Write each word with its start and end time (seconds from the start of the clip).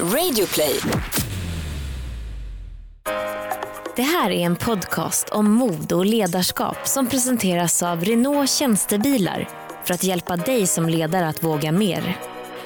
Radioplay. 0.00 0.80
Det 3.96 4.02
här 4.02 4.30
är 4.30 4.46
en 4.46 4.56
podcast 4.56 5.28
om 5.28 5.50
mod 5.50 5.92
och 5.92 6.06
ledarskap 6.06 6.76
som 6.88 7.06
presenteras 7.06 7.82
av 7.82 8.04
Renault 8.04 8.50
Tjänstebilar 8.50 9.48
för 9.84 9.94
att 9.94 10.04
hjälpa 10.04 10.36
dig 10.36 10.66
som 10.66 10.88
ledare 10.88 11.28
att 11.28 11.44
våga 11.44 11.72
mer. 11.72 12.16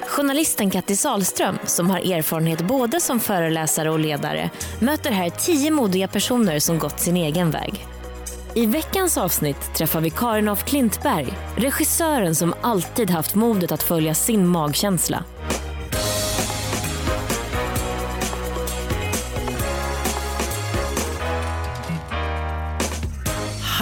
Journalisten 0.07 0.69
Katti 0.69 0.95
Salström, 0.95 1.57
som 1.65 1.89
har 1.89 1.99
erfarenhet 2.13 2.61
både 2.61 3.01
som 3.01 3.19
föreläsare 3.19 3.91
och 3.91 3.99
ledare, 3.99 4.49
möter 4.79 5.11
här 5.11 5.29
tio 5.29 5.71
modiga 5.71 6.07
personer 6.07 6.59
som 6.59 6.79
gått 6.79 6.99
sin 6.99 7.17
egen 7.17 7.51
väg. 7.51 7.85
I 8.55 8.65
veckans 8.65 9.17
avsnitt 9.17 9.73
träffar 9.75 10.01
vi 10.01 10.09
Karin 10.09 10.49
af 10.49 10.65
Klintberg, 10.65 11.27
regissören 11.55 12.35
som 12.35 12.53
alltid 12.61 13.09
haft 13.09 13.35
modet 13.35 13.71
att 13.71 13.83
följa 13.83 14.13
sin 14.13 14.47
magkänsla. 14.47 15.23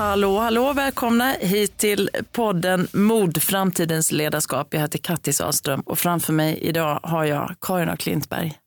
Hallå, 0.07 0.39
hallå, 0.39 0.73
välkomna 0.73 1.31
hit 1.31 1.77
till 1.77 2.09
podden 2.31 2.88
Mod, 2.93 3.43
framtidens 3.43 4.11
ledarskap. 4.11 4.73
Jag 4.73 4.81
heter 4.81 4.99
Katti 4.99 5.33
Sahlström 5.33 5.81
och 5.81 5.99
framför 5.99 6.33
mig 6.33 6.59
idag 6.61 6.99
har 7.03 7.25
jag 7.25 7.55
Karin 7.61 7.89
af 7.89 7.99
Klintberg. 7.99 8.57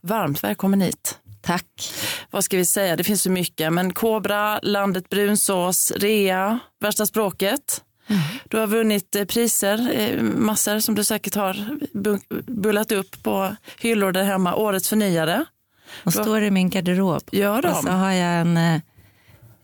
Varmt 0.00 0.44
välkommen 0.44 0.80
hit. 0.80 1.18
Tack. 1.42 1.94
Vad 2.30 2.44
ska 2.44 2.56
vi 2.56 2.64
säga? 2.64 2.96
Det 2.96 3.04
finns 3.04 3.22
så 3.22 3.30
mycket, 3.30 3.72
men 3.72 3.92
Kobra, 3.92 4.58
Landet 4.62 5.08
Brunsås, 5.08 5.90
Rea, 5.96 6.58
Värsta 6.80 7.06
språket. 7.06 7.82
Mm. 8.06 8.22
Du 8.48 8.58
har 8.58 8.66
vunnit 8.66 9.16
eh, 9.16 9.24
priser, 9.24 9.90
eh, 9.94 10.22
massor 10.22 10.78
som 10.80 10.94
du 10.94 11.04
säkert 11.04 11.34
har 11.34 11.78
bullat 12.52 12.92
upp 12.92 13.22
på 13.22 13.56
hyllor 13.78 14.12
där 14.12 14.24
hemma. 14.24 14.54
Årets 14.54 14.88
förnyare. 14.88 15.44
Och 16.04 16.12
står 16.12 16.42
i 16.42 16.50
min 16.50 16.70
garderob. 16.70 17.22
Gör 17.32 17.62
de? 17.62 17.68
Och 17.68 17.76
så 17.76 17.90
har 17.90 18.12
jag 18.12 18.40
en 18.40 18.80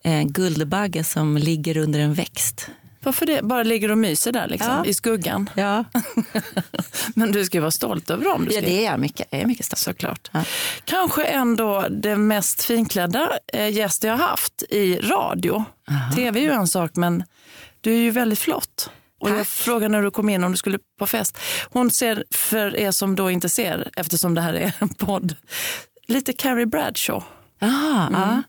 eh, 0.04 0.22
guldbagge 0.22 1.04
som 1.04 1.36
ligger 1.36 1.76
under 1.76 2.00
en 2.00 2.14
växt. 2.14 2.70
Varför 3.04 3.26
det? 3.26 3.42
Bara 3.42 3.62
ligger 3.62 3.90
och 3.90 3.98
myser 3.98 4.32
där 4.32 4.48
liksom, 4.48 4.70
ja. 4.70 4.84
i 4.84 4.94
skuggan? 4.94 5.50
Ja. 5.54 5.84
Men 7.14 7.32
du 7.32 7.44
ska 7.44 7.60
vara 7.60 7.70
stolt 7.70 8.10
över 8.10 8.24
dem. 8.24 8.44
Du 8.44 8.50
ska... 8.50 8.60
Ja, 8.60 8.66
det 8.66 8.84
är 8.84 8.90
jag 8.90 9.00
mycket. 9.00 9.28
Jag 9.30 9.40
är 9.40 9.46
mycket 9.46 9.66
stolt. 9.66 9.78
Såklart. 9.78 10.30
Ja. 10.32 10.44
Kanske 10.84 11.24
ändå 11.24 11.86
den 11.90 12.26
mest 12.26 12.64
finklädda 12.64 13.38
eh, 13.52 13.68
gäst 13.68 14.04
jag 14.04 14.12
har 14.16 14.26
haft 14.26 14.62
i 14.62 14.96
radio. 14.96 15.64
Aha. 15.90 16.12
Tv 16.14 16.40
är 16.40 16.44
ju 16.44 16.50
en 16.50 16.68
sak, 16.68 16.90
men 16.94 17.24
du 17.80 17.92
är 17.92 18.00
ju 18.00 18.10
väldigt 18.10 18.38
flott. 18.38 18.90
Och 19.20 19.30
jag 19.30 19.46
frågade 19.46 19.92
när 19.92 20.02
du 20.02 20.10
kom 20.10 20.28
in 20.28 20.44
om 20.44 20.50
du 20.52 20.56
skulle 20.58 20.78
på 20.98 21.06
fest. 21.06 21.38
Hon 21.70 21.90
ser, 21.90 22.24
för 22.34 22.76
er 22.76 22.90
som 22.90 23.16
då 23.16 23.30
inte 23.30 23.48
ser, 23.48 23.90
eftersom 23.96 24.34
det 24.34 24.40
här 24.40 24.54
är 24.54 24.72
en 24.78 24.88
podd, 24.88 25.36
lite 26.06 26.32
Carrie 26.32 26.66
Bradshaw. 26.66 27.24
Aha, 27.62 28.06
mm. 28.06 28.42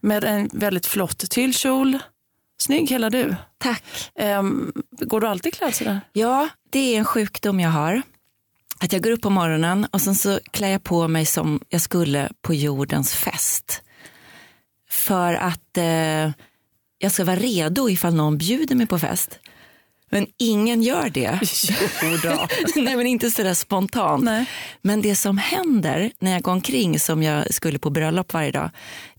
Med 0.00 0.24
en 0.24 0.50
väldigt 0.52 0.86
flott 0.86 1.30
tyllkjol. 1.30 1.98
Snygg 2.58 2.90
hela 2.90 3.10
du. 3.10 3.34
Tack. 3.58 3.84
Um, 4.38 4.72
går 4.90 5.20
du 5.20 5.26
alltid 5.26 5.54
klädd 5.54 5.74
sådär? 5.74 6.00
Ja, 6.12 6.48
det 6.70 6.94
är 6.94 6.98
en 6.98 7.04
sjukdom 7.04 7.60
jag 7.60 7.70
har. 7.70 8.02
Att 8.80 8.92
jag 8.92 9.02
går 9.02 9.10
upp 9.10 9.22
på 9.22 9.30
morgonen 9.30 9.86
och 9.90 10.00
sen 10.00 10.14
så 10.14 10.40
klär 10.50 10.68
jag 10.68 10.82
på 10.82 11.08
mig 11.08 11.26
som 11.26 11.60
jag 11.68 11.80
skulle 11.80 12.28
på 12.40 12.54
jordens 12.54 13.14
fest. 13.14 13.82
För 14.90 15.34
att 15.34 15.76
eh, 15.76 16.30
jag 16.98 17.12
ska 17.12 17.24
vara 17.24 17.36
redo 17.36 17.88
ifall 17.88 18.14
någon 18.14 18.38
bjuder 18.38 18.74
mig 18.74 18.86
på 18.86 18.98
fest. 18.98 19.38
Men 20.10 20.26
ingen 20.38 20.82
gör 20.82 21.10
det. 21.10 21.40
Nej, 22.76 22.96
men 22.96 23.06
inte 23.06 23.30
sådär 23.30 23.54
spontant. 23.54 24.24
Nej. 24.24 24.46
Men 24.82 25.02
det 25.02 25.16
som 25.16 25.38
händer 25.38 26.12
när 26.20 26.32
jag 26.32 26.42
går 26.42 26.52
omkring 26.52 27.00
som 27.00 27.22
jag 27.22 27.54
skulle 27.54 27.78
på 27.78 27.90
bröllop 27.90 28.32
varje 28.32 28.50
dag, 28.50 28.70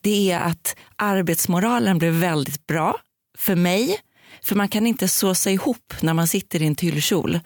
det 0.02 0.32
är 0.32 0.40
att 0.40 0.76
arbetsmoralen 0.96 1.98
blir 1.98 2.12
väldigt 2.12 2.68
bra 2.68 2.96
för 3.38 3.56
mig. 3.56 3.98
För 4.44 4.56
man 4.56 4.68
kan 4.68 4.88
inte 4.88 5.08
såsa 5.08 5.52
ihop 5.52 5.94
när 6.02 6.14
man 6.14 6.28
sitter 6.28 6.62
i 6.62 6.66
en 6.66 6.76
tyllkjol. 6.76 7.40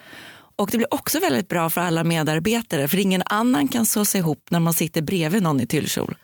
Och 0.56 0.70
det 0.72 0.78
blir 0.78 0.94
också 0.94 1.20
väldigt 1.20 1.48
bra 1.48 1.70
för 1.70 1.82
alla 1.82 2.04
medarbetare 2.04 2.88
för 2.88 2.98
ingen 2.98 3.24
annan 3.26 3.68
kan 3.68 3.86
så 3.86 4.06
sig 4.06 4.20
ihop 4.20 4.48
när 4.50 4.60
man 4.60 4.74
sitter 4.74 5.02
bredvid 5.02 5.44
någon 5.44 5.62
i 5.62 5.68
tyllkjol. 5.68 6.16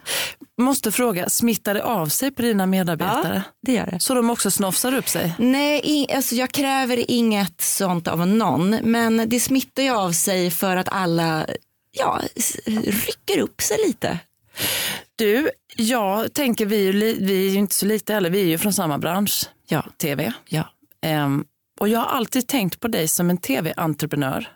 Måste 0.57 0.91
fråga, 0.91 1.29
smittar 1.29 1.73
det 1.73 1.83
av 1.83 2.07
sig 2.07 2.31
på 2.31 2.41
dina 2.41 2.65
medarbetare? 2.65 3.43
Ja, 3.45 3.53
det 3.61 3.73
gör 3.73 3.85
det. 3.85 3.99
Så 3.99 4.13
de 4.13 4.29
också 4.29 4.51
snofsar 4.51 4.93
upp 4.93 5.09
sig? 5.09 5.35
Nej, 5.39 5.81
i, 5.83 6.13
alltså 6.13 6.35
jag 6.35 6.51
kräver 6.51 7.11
inget 7.11 7.61
sånt 7.61 8.07
av 8.07 8.27
någon, 8.27 8.69
men 8.69 9.29
det 9.29 9.39
smittar 9.39 9.83
ju 9.83 9.89
av 9.89 10.11
sig 10.11 10.51
för 10.51 10.77
att 10.77 10.89
alla 10.89 11.45
ja, 11.91 12.21
rycker 12.65 13.39
upp 13.39 13.61
sig 13.61 13.77
lite. 13.87 14.19
Du, 15.15 15.49
jag 15.75 16.33
tänker 16.33 16.65
vi, 16.65 16.91
vi 17.19 17.47
är 17.47 17.51
ju 17.51 17.59
inte 17.59 17.75
så 17.75 17.85
lite 17.85 18.13
heller, 18.13 18.29
vi 18.29 18.41
är 18.41 18.45
ju 18.45 18.57
från 18.57 18.73
samma 18.73 18.97
bransch, 18.97 19.49
ja. 19.67 19.85
tv. 19.97 20.33
Ja. 20.49 20.63
Um, 21.05 21.45
och 21.81 21.89
jag 21.89 21.99
har 21.99 22.07
alltid 22.07 22.47
tänkt 22.47 22.79
på 22.79 22.87
dig 22.87 23.07
som 23.07 23.29
en 23.29 23.37
tv-entreprenör. 23.37 24.47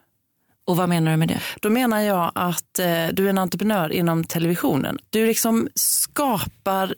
Och 0.65 0.77
vad 0.77 0.89
menar 0.89 1.11
du 1.11 1.17
med 1.17 1.27
det? 1.27 1.41
Då 1.61 1.69
menar 1.69 1.99
jag 1.99 2.31
att 2.35 2.79
eh, 2.79 3.07
du 3.13 3.25
är 3.25 3.29
en 3.29 3.37
entreprenör 3.37 3.91
inom 3.91 4.23
televisionen. 4.23 4.99
Du 5.09 5.25
liksom 5.25 5.69
skapar 5.75 6.95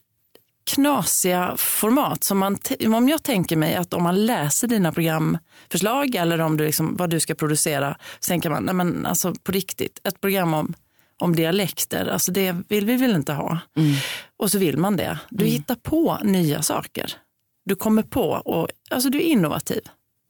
knasiga 0.66 1.54
format. 1.58 2.24
Som 2.24 2.38
man 2.38 2.58
om 2.96 3.10
jag 3.10 3.24
tänker 3.24 3.56
mig 3.56 3.76
att 3.76 3.94
om 3.94 4.04
man 4.04 4.26
läser 4.26 4.68
dina 4.68 4.92
programförslag 4.92 6.16
eller 6.16 6.42
om 6.42 6.58
du 6.58 6.66
liksom, 6.66 6.96
vad 6.96 7.09
du 7.09 7.20
ska 7.20 7.36
producera, 7.36 7.98
så 8.20 8.28
tänker 8.30 8.50
man, 8.50 8.64
nej 8.64 8.76
men 8.76 9.06
alltså 9.06 9.34
på 9.44 9.52
riktigt, 9.52 10.00
ett 10.04 10.22
program 10.22 10.54
om, 10.54 10.74
om 11.22 11.36
dialekter, 11.36 12.06
alltså 12.06 12.32
det 12.32 12.56
vill 12.68 12.86
vi 12.86 12.98
väl 12.98 13.16
inte 13.16 13.34
ha. 13.34 13.59
Mm. 13.78 13.96
Och 14.38 14.52
så 14.52 14.58
vill 14.58 14.78
man 14.78 14.98
det. 14.98 15.20
Du 15.30 15.44
mm. 15.44 15.52
hittar 15.52 15.76
på 15.76 16.18
nya 16.24 16.62
saker. 16.62 17.14
Du 17.66 17.76
kommer 17.76 18.04
på 18.04 18.30
och 18.30 18.70
alltså 18.90 19.09
du 19.09 19.18
är 19.18 19.26
innovativ. 19.26 19.82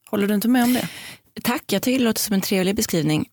Håller 0.10 0.28
du 0.28 0.34
inte 0.34 0.48
med 0.48 0.64
om 0.64 0.74
det? 0.74 0.88
Tack, 1.44 1.64
jag 1.68 1.82
tycker 1.82 2.00
det 2.00 2.06
låter 2.06 2.22
som 2.22 2.34
en 2.34 2.42
trevlig 2.42 2.76
beskrivning. 2.76 3.30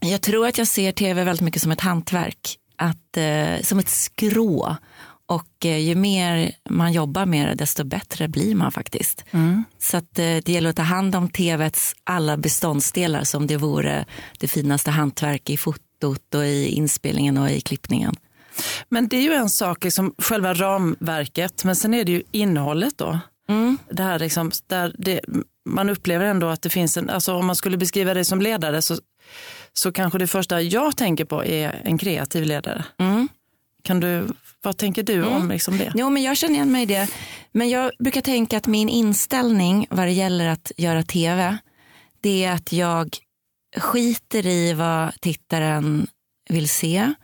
Jag 0.00 0.20
tror 0.20 0.46
att 0.46 0.58
jag 0.58 0.66
ser 0.66 0.92
tv 0.92 1.24
väldigt 1.24 1.44
mycket 1.44 1.62
som 1.62 1.72
ett 1.72 1.80
hantverk, 1.80 2.58
att, 2.76 3.16
eh, 3.16 3.62
som 3.62 3.78
ett 3.78 3.88
skrå. 3.88 4.76
Och 5.26 5.66
eh, 5.66 5.78
ju 5.78 5.94
mer 5.94 6.52
man 6.70 6.92
jobbar 6.92 7.26
med 7.26 7.48
det, 7.48 7.54
desto 7.54 7.84
bättre 7.84 8.28
blir 8.28 8.54
man 8.54 8.72
faktiskt. 8.72 9.24
Mm. 9.30 9.64
Så 9.78 9.96
att, 9.96 10.18
eh, 10.18 10.24
det 10.24 10.48
gäller 10.48 10.70
att 10.70 10.76
ta 10.76 10.82
hand 10.82 11.14
om 11.14 11.28
tvs 11.28 11.94
alla 12.04 12.36
beståndsdelar 12.36 13.24
som 13.24 13.46
det 13.46 13.56
vore 13.56 14.04
det 14.38 14.48
finaste 14.48 14.90
hantverk 14.90 15.50
i 15.50 15.56
fotot 15.56 16.34
och 16.34 16.46
i 16.46 16.68
inspelningen 16.68 17.38
och 17.38 17.50
i 17.50 17.60
klippningen. 17.60 18.16
Men 18.88 19.08
det 19.08 19.16
är 19.16 19.22
ju 19.22 19.32
en 19.32 19.50
sak, 19.50 19.84
liksom, 19.84 20.14
själva 20.18 20.54
ramverket, 20.54 21.64
men 21.64 21.76
sen 21.76 21.94
är 21.94 22.04
det 22.04 22.12
ju 22.12 22.22
innehållet 22.30 22.98
då. 22.98 23.18
Mm. 23.48 23.78
Det 23.90 24.02
här 24.02 24.18
liksom, 24.18 24.50
där 24.66 24.94
det, 24.98 25.20
man 25.64 25.88
upplever 25.88 26.24
ändå 26.24 26.48
att 26.48 26.62
det 26.62 26.70
finns 26.70 26.96
en, 26.96 27.10
alltså 27.10 27.34
om 27.34 27.46
man 27.46 27.56
skulle 27.56 27.76
beskriva 27.76 28.14
dig 28.14 28.24
som 28.24 28.42
ledare 28.42 28.82
så, 28.82 28.96
så 29.72 29.92
kanske 29.92 30.18
det 30.18 30.26
första 30.26 30.60
jag 30.60 30.96
tänker 30.96 31.24
på 31.24 31.44
är 31.44 31.82
en 31.84 31.98
kreativ 31.98 32.44
ledare. 32.44 32.84
Mm. 32.98 33.28
Kan 33.84 34.00
du, 34.00 34.26
vad 34.62 34.76
tänker 34.76 35.02
du 35.02 35.14
mm. 35.14 35.32
om 35.32 35.48
liksom 35.48 35.78
det? 35.78 35.92
Jo, 35.94 36.10
men 36.10 36.22
jag 36.22 36.36
känner 36.36 36.54
igen 36.54 36.72
mig 36.72 36.82
i 36.82 36.86
det. 36.86 37.08
Men 37.52 37.68
jag 37.68 37.90
brukar 37.98 38.20
tänka 38.20 38.56
att 38.56 38.66
min 38.66 38.88
inställning 38.88 39.86
vad 39.90 40.06
det 40.06 40.12
gäller 40.12 40.48
att 40.48 40.72
göra 40.76 41.02
tv, 41.02 41.58
det 42.20 42.44
är 42.44 42.52
att 42.52 42.72
jag 42.72 43.16
skiter 43.76 44.46
i 44.46 44.72
vad 44.72 45.20
tittaren 45.20 46.06
vill 46.48 46.68
se. 46.68 47.14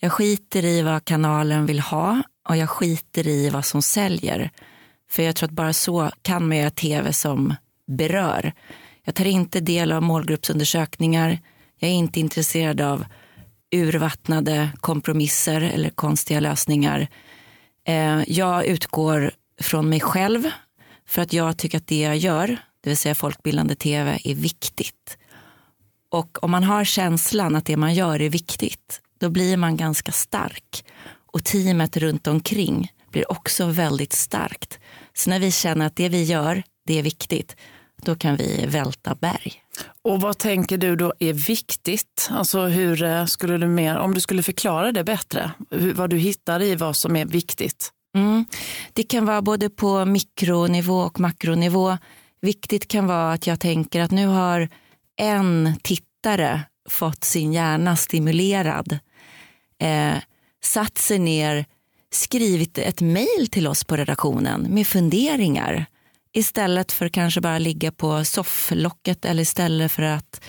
Jag 0.00 0.12
skiter 0.12 0.64
i 0.64 0.82
vad 0.82 1.04
kanalen 1.04 1.66
vill 1.66 1.80
ha 1.80 2.22
och 2.48 2.56
jag 2.56 2.70
skiter 2.70 3.28
i 3.28 3.50
vad 3.50 3.64
som 3.64 3.82
säljer. 3.82 4.50
För 5.10 5.22
jag 5.22 5.36
tror 5.36 5.48
att 5.48 5.54
bara 5.54 5.72
så 5.72 6.10
kan 6.22 6.48
man 6.48 6.56
göra 6.56 6.70
tv 6.70 7.12
som 7.12 7.54
berör. 7.90 8.52
Jag 9.04 9.14
tar 9.14 9.26
inte 9.26 9.60
del 9.60 9.92
av 9.92 10.02
målgruppsundersökningar. 10.02 11.38
Jag 11.78 11.90
är 11.90 11.94
inte 11.94 12.20
intresserad 12.20 12.80
av 12.80 13.04
urvattnade 13.74 14.70
kompromisser 14.80 15.60
eller 15.60 15.90
konstiga 15.90 16.40
lösningar. 16.40 17.08
Eh, 17.86 18.22
jag 18.26 18.64
utgår 18.64 19.30
från 19.60 19.88
mig 19.88 20.00
själv 20.00 20.50
för 21.06 21.22
att 21.22 21.32
jag 21.32 21.58
tycker 21.58 21.78
att 21.78 21.86
det 21.86 22.00
jag 22.00 22.16
gör, 22.16 22.46
det 22.80 22.90
vill 22.90 22.96
säga 22.96 23.14
folkbildande 23.14 23.74
tv, 23.74 24.18
är 24.24 24.34
viktigt. 24.34 25.18
Och 26.10 26.44
om 26.44 26.50
man 26.50 26.64
har 26.64 26.84
känslan 26.84 27.56
att 27.56 27.64
det 27.64 27.76
man 27.76 27.94
gör 27.94 28.22
är 28.22 28.30
viktigt, 28.30 29.00
då 29.18 29.30
blir 29.30 29.56
man 29.56 29.76
ganska 29.76 30.12
stark. 30.12 30.84
Och 31.32 31.44
teamet 31.44 31.96
runt 31.96 32.26
omkring 32.26 32.92
blir 33.10 33.32
också 33.32 33.66
väldigt 33.66 34.12
starkt. 34.12 34.78
Så 35.14 35.30
när 35.30 35.40
vi 35.40 35.52
känner 35.52 35.86
att 35.86 35.96
det 35.96 36.08
vi 36.08 36.22
gör, 36.22 36.62
det 36.86 36.98
är 36.98 37.02
viktigt, 37.02 37.56
då 38.04 38.14
kan 38.14 38.36
vi 38.36 38.66
välta 38.66 39.14
berg. 39.14 39.62
Och 40.02 40.20
vad 40.20 40.38
tänker 40.38 40.78
du 40.78 40.96
då 40.96 41.12
är 41.18 41.32
viktigt? 41.32 42.28
Alltså 42.30 42.60
hur 42.60 43.02
eh, 43.02 43.24
skulle 43.24 43.58
du 43.58 43.66
mer, 43.66 43.98
om 43.98 44.14
du 44.14 44.20
skulle 44.20 44.42
förklara 44.42 44.92
det 44.92 45.04
bättre, 45.04 45.50
hur, 45.70 45.94
vad 45.94 46.10
du 46.10 46.16
hittar 46.16 46.62
i 46.62 46.74
vad 46.74 46.96
som 46.96 47.16
är 47.16 47.26
viktigt? 47.26 47.92
Mm. 48.14 48.44
Det 48.92 49.02
kan 49.02 49.26
vara 49.26 49.42
både 49.42 49.70
på 49.70 50.04
mikronivå 50.04 51.00
och 51.00 51.20
makronivå. 51.20 51.98
Viktigt 52.42 52.88
kan 52.88 53.06
vara 53.06 53.32
att 53.32 53.46
jag 53.46 53.60
tänker 53.60 54.00
att 54.00 54.10
nu 54.10 54.26
har 54.26 54.68
en 55.16 55.74
tittare 55.82 56.60
fått 56.88 57.24
sin 57.24 57.52
hjärna 57.52 57.96
stimulerad 57.96 58.98
eh, 59.82 60.16
satt 60.62 60.98
sig 60.98 61.18
ner, 61.18 61.64
skrivit 62.12 62.78
ett 62.78 63.00
mejl 63.00 63.48
till 63.50 63.66
oss 63.66 63.84
på 63.84 63.96
redaktionen 63.96 64.62
med 64.74 64.86
funderingar 64.86 65.86
istället 66.32 66.92
för 66.92 67.08
kanske 67.08 67.40
bara 67.40 67.58
ligga 67.58 67.92
på 67.92 68.24
sofflocket 68.24 69.24
eller 69.24 69.42
istället 69.42 69.92
för 69.92 70.02
att 70.02 70.44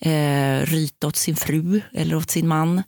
eh, 0.00 0.60
ryta 0.60 1.06
åt 1.06 1.16
sin 1.16 1.36
fru 1.36 1.80
eller 1.92 2.16
åt 2.16 2.30
sin 2.30 2.48
man. 2.48 2.82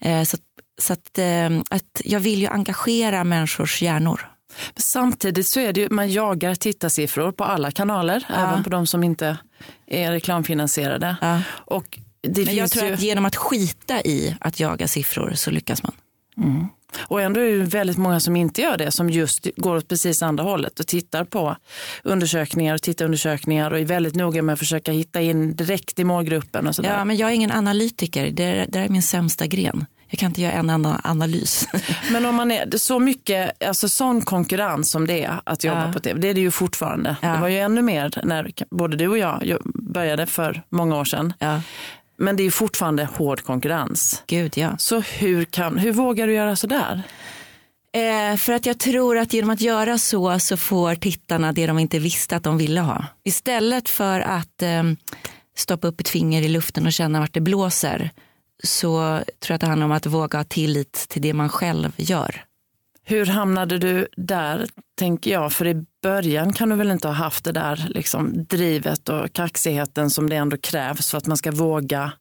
Eh, 0.00 0.22
så 0.22 0.36
så 0.80 0.92
att, 0.92 1.18
eh, 1.18 1.60
att 1.70 2.00
jag 2.04 2.20
vill 2.20 2.40
ju 2.40 2.46
engagera 2.46 3.24
människors 3.24 3.82
hjärnor. 3.82 4.30
Samtidigt 4.76 5.46
så 5.46 5.60
är 5.60 5.72
det 5.72 5.80
ju, 5.80 5.88
man 5.90 6.12
jagar 6.12 6.54
tittarsiffror 6.54 7.32
på 7.32 7.44
alla 7.44 7.70
kanaler, 7.70 8.24
ja. 8.28 8.34
även 8.34 8.64
på 8.64 8.70
de 8.70 8.86
som 8.86 9.04
inte 9.04 9.38
är 9.86 10.12
reklamfinansierade. 10.12 11.16
Ja. 11.20 11.42
Och 11.50 11.98
det 12.22 12.44
Men 12.44 12.56
jag 12.56 12.70
tror 12.70 12.86
ju... 12.86 12.94
att 12.94 13.00
genom 13.00 13.26
att 13.26 13.36
skita 13.36 14.00
i 14.00 14.36
att 14.40 14.60
jaga 14.60 14.88
siffror 14.88 15.32
så 15.34 15.50
lyckas 15.50 15.82
man. 15.82 15.92
Mm. 16.36 16.68
Och 16.98 17.22
ändå 17.22 17.40
är 17.40 17.58
det 17.58 17.64
väldigt 17.64 17.96
många 17.96 18.20
som 18.20 18.36
inte 18.36 18.62
gör 18.62 18.76
det, 18.76 18.90
som 18.90 19.10
just 19.10 19.46
går 19.56 19.76
åt 19.76 19.88
precis 19.88 20.22
andra 20.22 20.44
hållet 20.44 20.80
och 20.80 20.86
tittar 20.86 21.24
på 21.24 21.56
undersökningar 22.02 22.74
och 22.74 22.82
tittarundersökningar 22.82 23.70
och 23.70 23.78
är 23.78 23.84
väldigt 23.84 24.14
noga 24.14 24.42
med 24.42 24.52
att 24.52 24.58
försöka 24.58 24.92
hitta 24.92 25.20
in 25.20 25.56
direkt 25.56 25.98
i 25.98 26.04
målgruppen. 26.04 26.66
Och 26.66 26.74
sådär. 26.74 26.98
Ja, 26.98 27.04
men 27.04 27.16
jag 27.16 27.30
är 27.30 27.34
ingen 27.34 27.52
analytiker, 27.52 28.30
det 28.30 28.44
är, 28.44 28.66
det 28.68 28.78
är 28.78 28.88
min 28.88 29.02
sämsta 29.02 29.46
gren. 29.46 29.86
Jag 30.10 30.18
kan 30.18 30.26
inte 30.26 30.40
göra 30.40 30.52
en 30.52 30.70
enda 30.70 31.00
analys. 31.04 31.68
Men 32.12 32.26
om 32.26 32.34
man 32.34 32.50
är 32.50 32.78
så 32.78 32.98
mycket, 32.98 33.64
alltså 33.64 33.88
sån 33.88 34.22
konkurrens 34.22 34.90
som 34.90 35.06
det 35.06 35.24
är 35.24 35.40
att 35.44 35.64
jobba 35.64 35.86
ja. 35.86 35.92
på 35.92 36.00
tv, 36.00 36.20
det 36.20 36.28
är 36.28 36.34
det 36.34 36.40
ju 36.40 36.50
fortfarande. 36.50 37.16
Ja. 37.22 37.28
Det 37.28 37.40
var 37.40 37.48
ju 37.48 37.58
ännu 37.58 37.82
mer 37.82 38.20
när 38.24 38.52
både 38.70 38.96
du 38.96 39.08
och 39.08 39.18
jag 39.18 39.58
började 39.74 40.26
för 40.26 40.62
många 40.68 40.96
år 40.96 41.04
sedan. 41.04 41.32
Ja. 41.38 41.60
Men 42.20 42.36
det 42.36 42.42
är 42.42 42.50
fortfarande 42.50 43.04
hård 43.04 43.42
konkurrens. 43.42 44.22
Gud 44.26 44.58
ja. 44.58 44.78
Så 44.78 45.00
hur, 45.00 45.44
kan, 45.44 45.78
hur 45.78 45.92
vågar 45.92 46.26
du 46.26 46.32
göra 46.32 46.56
sådär? 46.56 47.02
Eh, 47.92 48.36
för 48.36 48.52
att 48.52 48.66
jag 48.66 48.78
tror 48.78 49.18
att 49.18 49.32
genom 49.32 49.50
att 49.50 49.60
göra 49.60 49.98
så 49.98 50.38
så 50.38 50.56
får 50.56 50.94
tittarna 50.94 51.52
det 51.52 51.66
de 51.66 51.78
inte 51.78 51.98
visste 51.98 52.36
att 52.36 52.42
de 52.42 52.58
ville 52.58 52.80
ha. 52.80 53.04
Istället 53.24 53.88
för 53.88 54.20
att 54.20 54.62
eh, 54.62 54.82
stoppa 55.56 55.88
upp 55.88 56.00
ett 56.00 56.08
finger 56.08 56.42
i 56.42 56.48
luften 56.48 56.86
och 56.86 56.92
känna 56.92 57.20
vart 57.20 57.34
det 57.34 57.40
blåser 57.40 58.10
så 58.64 59.20
tror 59.40 59.48
jag 59.48 59.54
att 59.54 59.60
det 59.60 59.66
handlar 59.66 59.84
om 59.84 59.92
att 59.92 60.06
våga 60.06 60.38
ha 60.38 60.44
tillit 60.44 60.92
till 61.08 61.22
det 61.22 61.32
man 61.32 61.48
själv 61.48 61.92
gör. 61.96 62.44
Hur 63.10 63.26
hamnade 63.26 63.78
du 63.78 64.08
där, 64.16 64.66
tänker 64.98 65.30
jag? 65.30 65.52
För 65.52 65.66
i 65.66 65.84
början 66.02 66.52
kan 66.52 66.68
du 66.68 66.76
väl 66.76 66.90
inte 66.90 67.08
ha 67.08 67.14
haft 67.14 67.44
det 67.44 67.52
där 67.52 67.86
liksom, 67.88 68.44
drivet 68.44 69.08
och 69.08 69.32
kaxigheten 69.32 70.10
som 70.10 70.30
det 70.30 70.36
ändå 70.36 70.56
krävs 70.56 71.10
för 71.10 71.18
att 71.18 71.26
man 71.26 71.36
ska 71.36 71.50
våga 71.50 72.12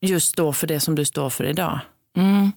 just 0.00 0.28
stå 0.28 0.52
för 0.52 0.66
det 0.66 0.80
som 0.80 0.94
du 0.94 1.04
står 1.04 1.30
för 1.30 1.44
idag? 1.44 1.80
Mm. 2.16 2.52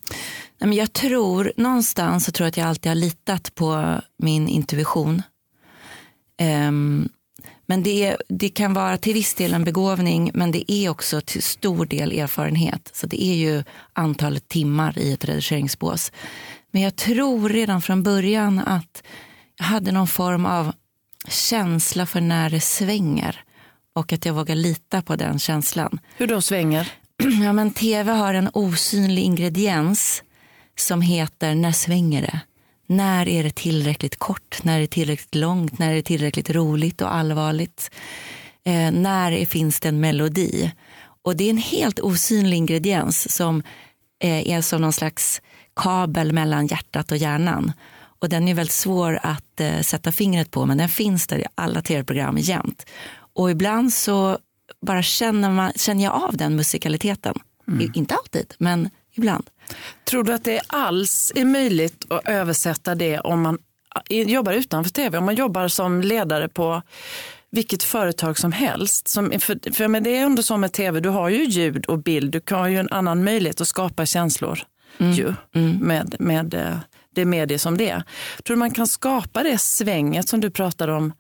Jag 0.74 0.94
tror, 0.94 1.52
någonstans 1.58 2.26
så 2.26 2.32
tror 2.32 2.46
jag 2.46 2.50
att 2.50 2.58
jag 2.58 2.68
alltid 2.68 2.90
har 2.90 2.96
litat 2.96 3.56
på 3.56 4.02
min 4.18 4.48
intuition. 4.48 5.22
Um, 6.68 7.10
men 7.66 7.84
det, 7.84 8.18
det 8.30 8.50
kan 8.50 8.74
vara 8.74 8.98
till 8.98 9.14
viss 9.14 9.34
del 9.34 9.54
en 9.54 9.64
begåvning 9.64 10.32
men 10.34 10.52
det 10.52 10.72
är 10.72 10.90
också 10.90 11.22
till 11.22 11.44
stor 11.44 11.86
del 11.86 12.12
erfarenhet. 12.12 12.90
Så 12.94 13.08
det 13.08 13.24
är 13.24 13.36
ju 13.36 13.64
antalet 13.94 14.48
timmar 14.48 15.00
i 15.00 15.14
ett 15.14 15.26
redigeringsbås. 15.26 16.12
Men 16.72 16.82
jag 16.82 16.96
tror 16.96 17.50
redan 17.50 17.82
från 17.82 18.04
början 18.04 18.60
att 18.60 19.04
jag 19.58 19.66
hade 19.66 19.92
någon 19.92 20.08
form 20.08 20.46
av 20.46 20.74
känsla 21.28 22.06
för 22.06 22.22
när 22.22 22.50
det 22.50 22.62
svänger 22.62 23.44
och 23.96 24.14
att 24.14 24.26
jag 24.26 24.34
vågar 24.34 24.56
lita 24.56 25.02
på 25.02 25.16
den 25.16 25.40
känslan. 25.40 26.00
Hur 26.18 26.28
då 26.28 26.42
svänger? 26.42 26.92
Ja, 27.44 27.54
men 27.54 27.72
tv 27.72 28.12
har 28.12 28.34
en 28.34 28.50
osynlig 28.54 29.24
ingrediens 29.24 30.24
som 30.76 31.02
heter 31.02 31.56
när 31.56 31.72
svänger 31.72 32.22
det? 32.22 32.40
När 32.88 33.28
är 33.28 33.44
det 33.44 33.56
tillräckligt 33.56 34.20
kort? 34.20 34.64
När 34.64 34.78
är 34.78 34.82
det 34.82 34.88
tillräckligt 34.88 35.36
långt? 35.36 35.80
När 35.80 35.92
är 35.92 35.96
det 35.96 36.02
tillräckligt 36.02 36.50
roligt 36.50 37.02
och 37.02 37.16
allvarligt? 37.16 37.92
Eh, 38.66 38.92
när 38.92 39.46
finns 39.46 39.80
det 39.80 39.90
en 39.90 40.00
melodi? 40.00 40.72
Och 41.24 41.36
det 41.36 41.44
är 41.44 41.50
en 41.50 41.58
helt 41.58 42.00
osynlig 42.00 42.58
ingrediens 42.58 43.36
som 43.36 43.64
eh, 44.24 44.50
är 44.50 44.62
som 44.62 44.82
någon 44.82 44.94
slags 44.94 45.42
kabel 45.78 46.34
mellan 46.34 46.68
hjärtat 46.68 47.12
och 47.12 47.18
hjärnan. 47.18 47.74
Och 48.20 48.30
den 48.30 48.48
är 48.48 48.54
väldigt 48.54 48.74
svår 48.74 49.20
att 49.24 49.60
eh, 49.60 49.82
sätta 49.82 50.12
fingret 50.12 50.52
på 50.52 50.66
men 50.66 50.78
den 50.78 50.90
finns 50.90 51.28
där 51.28 51.38
i 51.38 51.46
alla 51.56 51.82
tv-program 51.82 52.38
jämt. 52.38 52.86
Och 53.34 53.52
ibland 53.52 53.94
så 53.94 54.38
bara 54.82 55.04
känner, 55.04 55.50
man, 55.50 55.72
känner 55.76 56.04
jag 56.04 56.14
av 56.14 56.38
den 56.38 56.56
musikaliteten. 56.56 57.40
Mm. 57.68 57.92
Inte 57.94 58.16
alltid, 58.16 58.54
men 58.58 58.90
ibland. 59.12 59.50
Tror 60.10 60.24
du 60.24 60.34
att 60.34 60.44
det 60.44 60.62
alls 60.68 61.32
är 61.36 61.46
möjligt 61.46 62.12
att 62.12 62.28
översätta 62.28 62.96
det 62.96 63.20
om 63.20 63.42
man 63.42 63.58
jobbar 64.10 64.54
utanför 64.54 64.92
tv? 64.92 65.18
Om 65.18 65.26
man 65.26 65.36
jobbar 65.36 65.68
som 65.68 66.02
ledare 66.02 66.50
på 66.50 66.82
vilket 67.50 67.84
företag 67.84 68.38
som 68.38 68.52
helst. 68.52 69.08
Som, 69.08 69.32
för, 69.40 69.74
för 69.74 69.88
men 69.88 70.04
det 70.04 70.18
är 70.18 70.22
ändå 70.22 70.44
så 70.44 70.58
med 70.58 70.74
tv, 70.74 71.00
du 71.00 71.10
har 71.10 71.30
ju 71.30 71.46
ljud 71.46 71.86
och 71.86 72.00
bild, 72.00 72.32
du 72.32 72.56
har 72.56 72.68
ju 72.68 72.78
en 72.78 72.90
annan 72.92 73.24
möjlighet 73.24 73.62
att 73.62 73.68
skapa 73.68 74.06
känslor 74.06 74.60
mm. 74.98 75.12
Ju, 75.12 75.34
mm. 75.56 75.78
med, 75.78 76.16
med 76.20 76.54
eh, 76.54 76.78
det 77.16 77.26
medie 77.26 77.60
som 77.60 77.78
det 77.78 77.90
är. 77.90 78.04
Tror 78.44 78.56
du 78.56 78.60
man 78.60 78.72
kan 78.72 78.88
skapa 78.88 79.44
det 79.44 79.58
svänget 79.58 80.30
som 80.30 80.40
du 80.40 80.50
pratade 80.52 80.94
om 80.94 81.14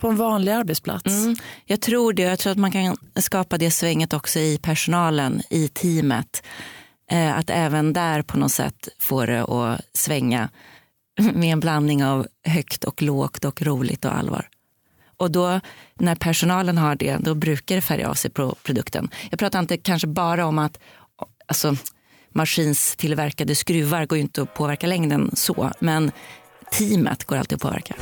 på 0.00 0.08
en 0.08 0.16
vanlig 0.16 0.52
arbetsplats? 0.52 1.06
Mm. 1.06 1.36
Jag 1.64 1.80
tror 1.80 2.12
det. 2.12 2.22
Jag 2.22 2.38
tror 2.38 2.50
att 2.50 2.58
man 2.58 2.72
kan 2.72 2.96
skapa 3.16 3.58
det 3.58 3.70
svänget 3.70 4.12
också 4.12 4.38
i 4.38 4.58
personalen, 4.62 5.42
i 5.50 5.68
teamet. 5.68 6.42
Eh, 7.10 7.38
att 7.38 7.50
även 7.50 7.92
där 7.92 8.22
på 8.22 8.38
något 8.38 8.52
sätt 8.52 8.88
få 8.98 9.26
det 9.26 9.44
att 9.44 9.80
svänga 9.94 10.48
med 11.34 11.52
en 11.52 11.60
blandning 11.60 12.04
av 12.04 12.26
högt 12.44 12.84
och 12.84 13.02
lågt 13.02 13.44
och 13.44 13.62
roligt 13.62 14.04
och 14.04 14.14
allvar. 14.14 14.48
Och 15.16 15.30
då 15.30 15.60
när 15.94 16.14
personalen 16.14 16.78
har 16.78 16.94
det, 16.94 17.16
då 17.16 17.34
brukar 17.34 17.74
det 17.74 17.82
färga 17.82 18.08
av 18.08 18.14
sig 18.14 18.30
på 18.30 18.54
produkten. 18.62 19.10
Jag 19.30 19.38
pratar 19.38 19.58
inte 19.58 19.76
kanske 19.76 20.06
bara 20.06 20.46
om 20.46 20.58
att 20.58 20.78
alltså, 21.46 21.76
maskinstillverkade 22.32 23.54
skruvar 23.54 24.06
går 24.06 24.18
ju 24.18 24.22
inte 24.22 24.42
att 24.42 24.54
påverka 24.54 24.86
längden 24.86 25.30
så, 25.34 25.70
men 25.78 26.10
teamet 26.72 27.24
går 27.24 27.36
alltid 27.36 27.56
att 27.56 27.62
påverka. 27.62 27.94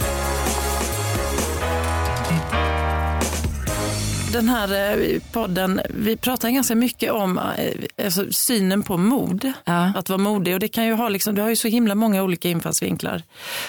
den 4.32 4.48
här 4.48 5.00
eh, 5.02 5.20
podden, 5.32 5.80
vi 5.90 6.16
pratar 6.16 6.50
ganska 6.50 6.74
mycket 6.74 7.12
om 7.12 7.38
eh, 7.38 8.04
alltså, 8.04 8.32
synen 8.32 8.82
på 8.82 8.96
mod. 8.96 9.52
Ja. 9.64 9.92
Att 9.96 10.08
vara 10.08 10.18
modig. 10.18 10.54
Och 10.54 10.60
det 10.60 10.68
kan 10.68 10.86
ju 10.86 10.92
ha, 10.92 11.08
liksom, 11.08 11.34
du 11.34 11.42
har 11.42 11.48
ju 11.48 11.56
så 11.56 11.68
himla 11.68 11.94
många 11.94 12.22
olika 12.22 12.48
infallsvinklar. 12.48 13.22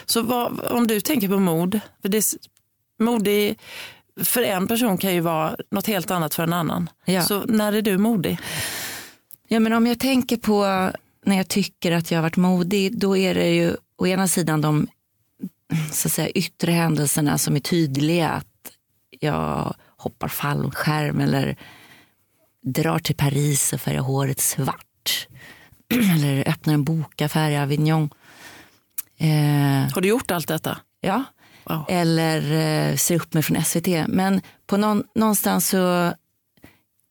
Så 0.05 0.21
vad, 0.21 0.59
om 0.59 0.87
du 0.87 1.01
tänker 1.01 1.27
på 1.27 1.39
mod, 1.39 1.79
för 2.01 2.09
det, 2.09 2.23
modig 2.99 3.59
för 4.23 4.41
en 4.41 4.67
person 4.67 4.97
kan 4.97 5.13
ju 5.13 5.19
vara 5.19 5.55
något 5.71 5.87
helt 5.87 6.11
annat 6.11 6.35
för 6.35 6.43
en 6.43 6.53
annan. 6.53 6.89
Ja. 7.05 7.21
Så 7.21 7.43
när 7.43 7.73
är 7.73 7.81
du 7.81 7.97
modig? 7.97 8.39
Ja, 9.51 9.59
men 9.59 9.73
om 9.73 9.87
jag 9.87 9.99
tänker 9.99 10.37
på 10.37 10.63
när 11.25 11.37
jag 11.37 11.47
tycker 11.47 11.91
att 11.91 12.11
jag 12.11 12.17
har 12.17 12.23
varit 12.23 12.37
modig, 12.37 12.99
då 12.99 13.17
är 13.17 13.35
det 13.35 13.49
ju 13.49 13.75
å 13.97 14.07
ena 14.07 14.27
sidan 14.27 14.61
de 14.61 14.87
så 15.91 16.07
att 16.07 16.11
säga, 16.11 16.29
yttre 16.29 16.71
händelserna 16.71 17.37
som 17.37 17.55
är 17.55 17.59
tydliga. 17.59 18.29
Att 18.29 18.45
jag 19.19 19.75
hoppar 19.97 20.27
fallskärm 20.27 21.19
eller 21.19 21.55
drar 22.61 22.99
till 22.99 23.15
Paris 23.15 23.73
och 23.73 23.81
färgar 23.81 24.01
håret 24.01 24.39
svart. 24.39 25.27
eller 26.15 26.49
öppnar 26.49 26.73
en 26.73 26.83
bokaffär 26.83 27.51
i 27.51 27.57
Avignon. 27.57 28.09
Eh, 29.17 29.93
Har 29.93 30.01
du 30.01 30.07
gjort 30.07 30.31
allt 30.31 30.47
detta? 30.47 30.77
Ja. 31.01 31.23
Wow. 31.63 31.85
Eller 31.89 32.51
eh, 32.51 32.95
ser 32.95 33.15
upp 33.15 33.33
mig 33.33 33.43
från 33.43 33.63
SVT. 33.63 33.87
Men 34.07 34.41
på 34.67 34.77
någon, 34.77 35.03
någonstans 35.15 35.69
så 35.69 36.13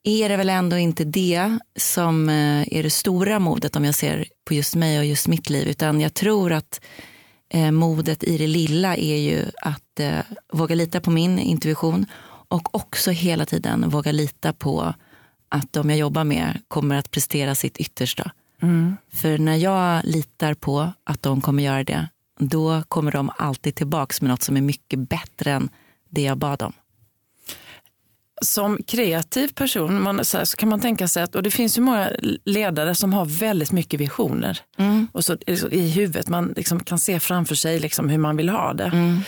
är 0.05 0.29
det 0.29 0.37
väl 0.37 0.49
ändå 0.49 0.79
inte 0.79 1.05
det 1.05 1.59
som 1.77 2.29
eh, 2.29 2.77
är 2.77 2.83
det 2.83 2.91
stora 2.91 3.39
modet 3.39 3.77
om 3.77 3.85
jag 3.85 3.95
ser 3.95 4.27
på 4.45 4.55
just 4.55 4.75
mig 4.75 4.99
och 4.99 5.05
just 5.05 5.29
mitt 5.29 5.51
liv. 5.51 5.69
Utan 5.69 6.01
jag 6.01 6.15
tror 6.15 6.53
att 6.53 6.81
eh, 7.51 7.71
modet 7.71 8.25
i 8.25 8.39
det 8.39 8.47
lilla 8.47 8.97
är 8.97 9.17
ju 9.17 9.45
att 9.63 10.01
eh, 10.01 10.19
våga 10.53 10.75
lita 10.75 11.01
på 11.01 11.11
min 11.11 11.39
intuition 11.39 12.07
och 12.49 12.75
också 12.75 13.11
hela 13.11 13.47
tiden 13.47 13.91
våga 13.91 14.13
lita 14.13 14.53
på 14.53 14.95
att 15.49 15.73
de 15.73 15.91
jag 15.91 15.99
jobbar 15.99 16.25
med 16.25 16.61
kommer 16.69 16.97
att 16.97 17.11
prestera 17.11 17.55
sitt 17.55 17.79
yttersta. 17.79 18.31
Mm. 18.63 18.97
För 19.13 19.39
när 19.39 19.57
jag 19.57 20.05
litar 20.05 20.55
på 20.55 20.93
att 21.05 21.23
de 21.23 21.41
kommer 21.41 21.63
göra 21.63 21.85
det, 21.85 22.09
då 22.39 22.83
kommer 22.89 23.13
de 23.13 23.31
alltid 23.37 23.75
tillbaka 23.75 24.15
med 24.21 24.31
något 24.31 24.43
som 24.43 24.57
är 24.57 24.61
mycket 24.61 24.99
bättre 24.99 25.53
än 25.53 25.69
det 26.11 26.23
jag 26.23 26.39
bad 26.39 26.63
om. 26.63 26.73
Som 28.41 28.79
kreativ 28.87 29.49
person 29.49 30.03
man, 30.03 30.25
så, 30.25 30.39
här, 30.39 30.45
så, 30.45 30.57
kan 30.57 30.69
man 30.69 30.81
tänka 30.81 31.09
sig 31.09 31.23
att, 31.23 31.35
och 31.35 31.43
det 31.43 31.51
finns 31.51 31.79
ju 31.79 31.83
många 31.83 32.11
ledare 32.45 32.95
som 32.95 33.13
har 33.13 33.25
väldigt 33.25 33.73
mycket 33.73 34.01
visioner 34.01 34.61
mm. 34.79 35.09
och 35.13 35.25
så, 35.25 35.37
i 35.71 35.91
huvudet. 35.91 36.29
Man 36.29 36.53
liksom 36.57 36.81
kan 36.81 36.99
se 36.99 37.21
framför 37.21 37.55
sig 37.55 37.81
liksom 37.81 38.09
hur 38.09 38.19
man 38.19 38.37
vill 38.37 38.49
ha 38.49 38.73
det. 38.73 38.85
Mm. 38.85 39.21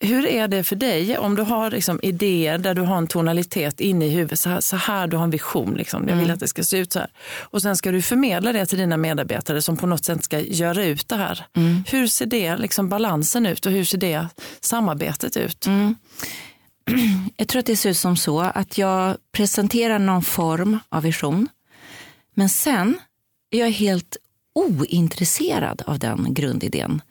hur 0.00 0.26
är 0.26 0.48
det 0.48 0.64
för 0.64 0.76
dig 0.76 1.18
om 1.18 1.34
du 1.36 1.42
har 1.42 1.70
liksom 1.70 2.00
idéer 2.02 2.58
där 2.58 2.74
du 2.74 2.82
har 2.82 2.98
en 2.98 3.06
tonalitet 3.06 3.80
inne 3.80 4.06
i 4.06 4.10
huvudet, 4.10 4.38
så 4.38 4.50
här, 4.50 4.60
så 4.60 4.76
här 4.76 5.06
du 5.06 5.16
har 5.16 5.24
en 5.24 5.30
vision, 5.30 5.74
liksom. 5.74 6.08
jag 6.08 6.16
vill 6.16 6.24
Mm. 6.24 6.34
att 6.34 6.40
det 6.40 6.48
ska 6.48 6.64
se 6.64 6.78
ut 6.78 6.92
så 6.92 6.98
här. 6.98 7.08
Och 7.40 7.62
sen 7.62 7.76
ska 7.76 7.90
du 7.90 8.02
förmedla 8.02 8.52
det 8.52 8.66
till 8.66 8.78
dina 8.78 8.96
medarbetare 8.96 9.62
som 9.62 9.76
på 9.76 9.86
något 9.86 10.04
sätt 10.04 10.24
ska 10.24 10.40
göra 10.40 10.84
ut 10.84 11.08
det 11.08 11.16
här. 11.16 11.46
Mm. 11.56 11.84
Hur 11.86 12.06
ser 12.06 12.26
det 12.26 12.56
liksom, 12.56 12.88
balansen 12.88 13.46
ut 13.46 13.66
och 13.66 13.72
hur 13.72 13.84
ser 13.84 13.98
det 13.98 14.26
samarbetet 14.60 15.36
ut? 15.36 15.66
Jag 17.36 17.48
tror 17.48 17.60
att 17.60 17.66
det 17.66 17.76
ser 17.76 17.90
ut 17.90 17.96
som 17.96 18.16
så 18.16 18.40
att 18.40 18.78
jag 18.78 19.16
presenterar 19.32 19.98
någon 19.98 20.22
form 20.22 20.78
av 20.88 21.02
vision. 21.02 21.48
Men 22.34 22.48
sen 22.48 22.98
är 23.50 23.58
jag 23.58 23.70
helt 23.70 24.16
ointresserad 24.54 25.82
av 25.86 25.98
den 25.98 26.34
grundidén. 26.34 27.02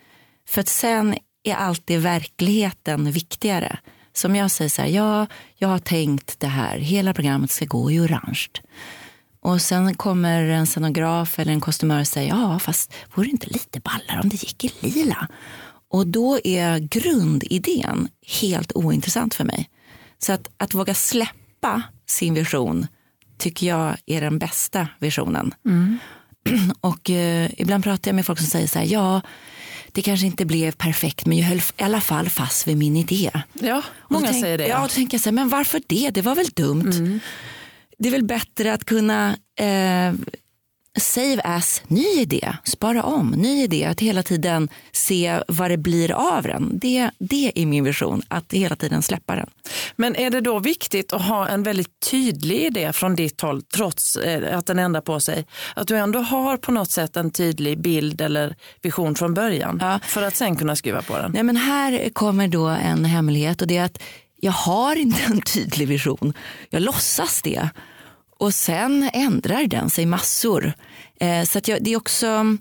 För 0.48 0.62
att 0.62 0.68
sen 0.68 1.18
är 1.44 1.56
alltid 1.56 2.00
verkligheten 2.00 3.12
viktigare. 3.12 3.80
Som 4.14 4.36
jag 4.36 4.52
säger 4.52 4.70
så 4.70 4.82
här, 4.82 4.90
ja, 4.90 5.28
jag 5.56 5.68
har 5.68 5.80
tänkt 5.80 6.40
det 6.40 6.48
här, 6.48 6.78
hela 6.78 7.14
programmet 7.14 7.52
ska 7.52 7.66
gå 7.66 7.92
i 7.92 8.00
orange. 8.00 8.48
Och 9.40 9.62
sen 9.62 9.96
kommer 9.96 10.44
en 10.44 10.68
scenograf 10.68 11.40
eller 11.40 11.52
en 11.52 11.62
kostymör 11.62 12.00
och 12.00 12.08
säger, 12.08 12.30
ja 12.30 12.60
fast 12.60 12.94
vore 13.16 13.28
det 13.28 13.32
inte 13.32 13.48
lite 13.50 13.80
ballare 13.80 14.20
om 14.24 14.30
det 14.30 14.44
gick 14.44 14.64
i 14.66 14.72
lila? 14.80 15.28
Och 15.94 16.08
då 16.08 16.40
är 16.44 16.80
grundidén 16.80 18.08
helt 18.42 18.72
ointressant 18.76 19.34
för 19.34 19.44
mig. 19.44 19.70
Så 20.20 20.34
att, 20.34 20.50
att 20.58 20.74
våga 20.74 20.94
släppa 20.94 21.82
sin 22.08 22.34
vision 22.34 22.88
tycker 23.38 23.68
jag 23.68 23.98
är 24.06 24.22
den 24.22 24.40
bästa 24.40 24.88
visionen. 25.00 25.54
Och 26.82 27.10
eh, 27.10 27.50
ibland 27.58 27.84
pratar 27.84 28.12
jag 28.12 28.16
med 28.16 28.26
folk 28.26 28.40
som 28.40 28.48
säger 28.48 28.68
så 28.68 28.80
här, 28.80 28.86
ja, 28.86 29.22
det 29.92 30.02
kanske 30.02 30.26
inte 30.26 30.46
blev 30.46 30.72
perfekt 30.72 31.26
men 31.26 31.38
jag 31.38 31.46
höll 31.46 31.58
i 31.58 31.84
alla 31.84 32.02
fall 32.02 32.30
fast 32.30 32.68
vid 32.68 32.78
min 32.78 32.98
idé. 32.98 33.32
Ja, 33.54 33.82
många 34.10 34.28
tänk- 34.28 34.42
säger 34.42 34.58
det. 34.58 34.68
Ja, 34.68 34.82
då 34.82 34.88
tänker 34.88 35.16
jag 35.16 35.22
så 35.22 35.30
här, 35.30 35.34
men 35.34 35.50
varför 35.50 35.82
det? 35.88 36.10
Det 36.10 36.22
var 36.22 36.36
väl 36.36 36.50
dumt. 36.54 37.22
Det 37.98 38.08
är 38.08 38.12
väl 38.12 38.24
bättre 38.24 38.74
att 38.74 38.86
kunna 38.86 39.38
eh, 39.60 40.14
save 41.00 41.42
as, 41.44 41.82
ny 41.88 42.06
idé, 42.20 42.54
spara 42.64 43.04
om, 43.04 43.30
ny 43.30 43.64
idé, 43.64 43.86
att 43.86 44.00
hela 44.00 44.24
tiden 44.24 44.70
se 44.92 45.40
vad 45.48 45.72
det 45.72 45.78
blir 45.78 46.12
av 46.12 46.44
den. 46.44 46.80
Det, 46.80 47.10
det 47.20 47.52
är 47.56 47.66
min 47.66 47.84
vision, 47.84 48.22
att 48.28 48.54
hela 48.54 48.76
tiden 48.76 49.02
släppa 49.02 49.36
den. 49.36 49.50
Men 49.96 50.16
är 50.16 50.30
det 50.30 50.42
då 50.42 50.60
viktigt 50.60 51.14
att 51.14 51.22
ha 51.22 51.48
en 51.48 51.64
väldigt 51.64 52.00
tydlig 52.12 52.58
idé 52.62 52.94
från 52.94 53.16
ditt 53.16 53.42
håll 53.42 53.62
trots 53.62 54.16
eh, 54.16 54.58
att 54.58 54.66
den 54.66 54.80
ändrar 54.80 55.02
på 55.02 55.20
sig? 55.20 55.46
Att 55.76 55.88
du 55.88 55.98
ändå 55.98 56.20
har 56.20 56.58
på 56.58 56.72
något 56.72 56.92
sätt 56.92 57.18
en 57.18 57.32
tydlig 57.32 57.82
bild 57.82 58.22
eller 58.22 58.56
vision 58.82 59.16
från 59.16 59.34
början 59.34 59.78
Ja. 59.82 60.00
för 60.04 60.22
att 60.22 60.36
sen 60.36 60.56
kunna 60.56 60.76
skruva 60.76 61.02
på 61.02 61.18
den? 61.18 61.32
Nej, 61.32 61.44
men 61.44 61.58
här 61.58 62.10
kommer 62.14 62.48
då 62.48 62.68
en 62.68 63.06
hemlighet 63.06 63.62
och 63.62 63.68
det 63.68 63.78
är 63.78 63.86
att 63.86 64.02
jag 64.42 64.52
har 64.52 64.96
inte 64.96 65.24
en 65.24 65.42
tydlig 65.42 65.88
vision. 65.88 66.34
Jag 66.70 66.82
låtsas 66.82 67.42
det. 67.42 67.70
Och 68.44 68.54
sen 68.54 69.10
ändrar 69.14 69.68
den 69.68 69.90
sig 69.90 70.06
massor. 70.06 70.74
Eh, 71.20 71.44
så 71.44 71.58
att 71.58 71.68
jag, 71.68 71.84
det 71.84 71.94
är 71.94 71.98
också, 71.98 72.58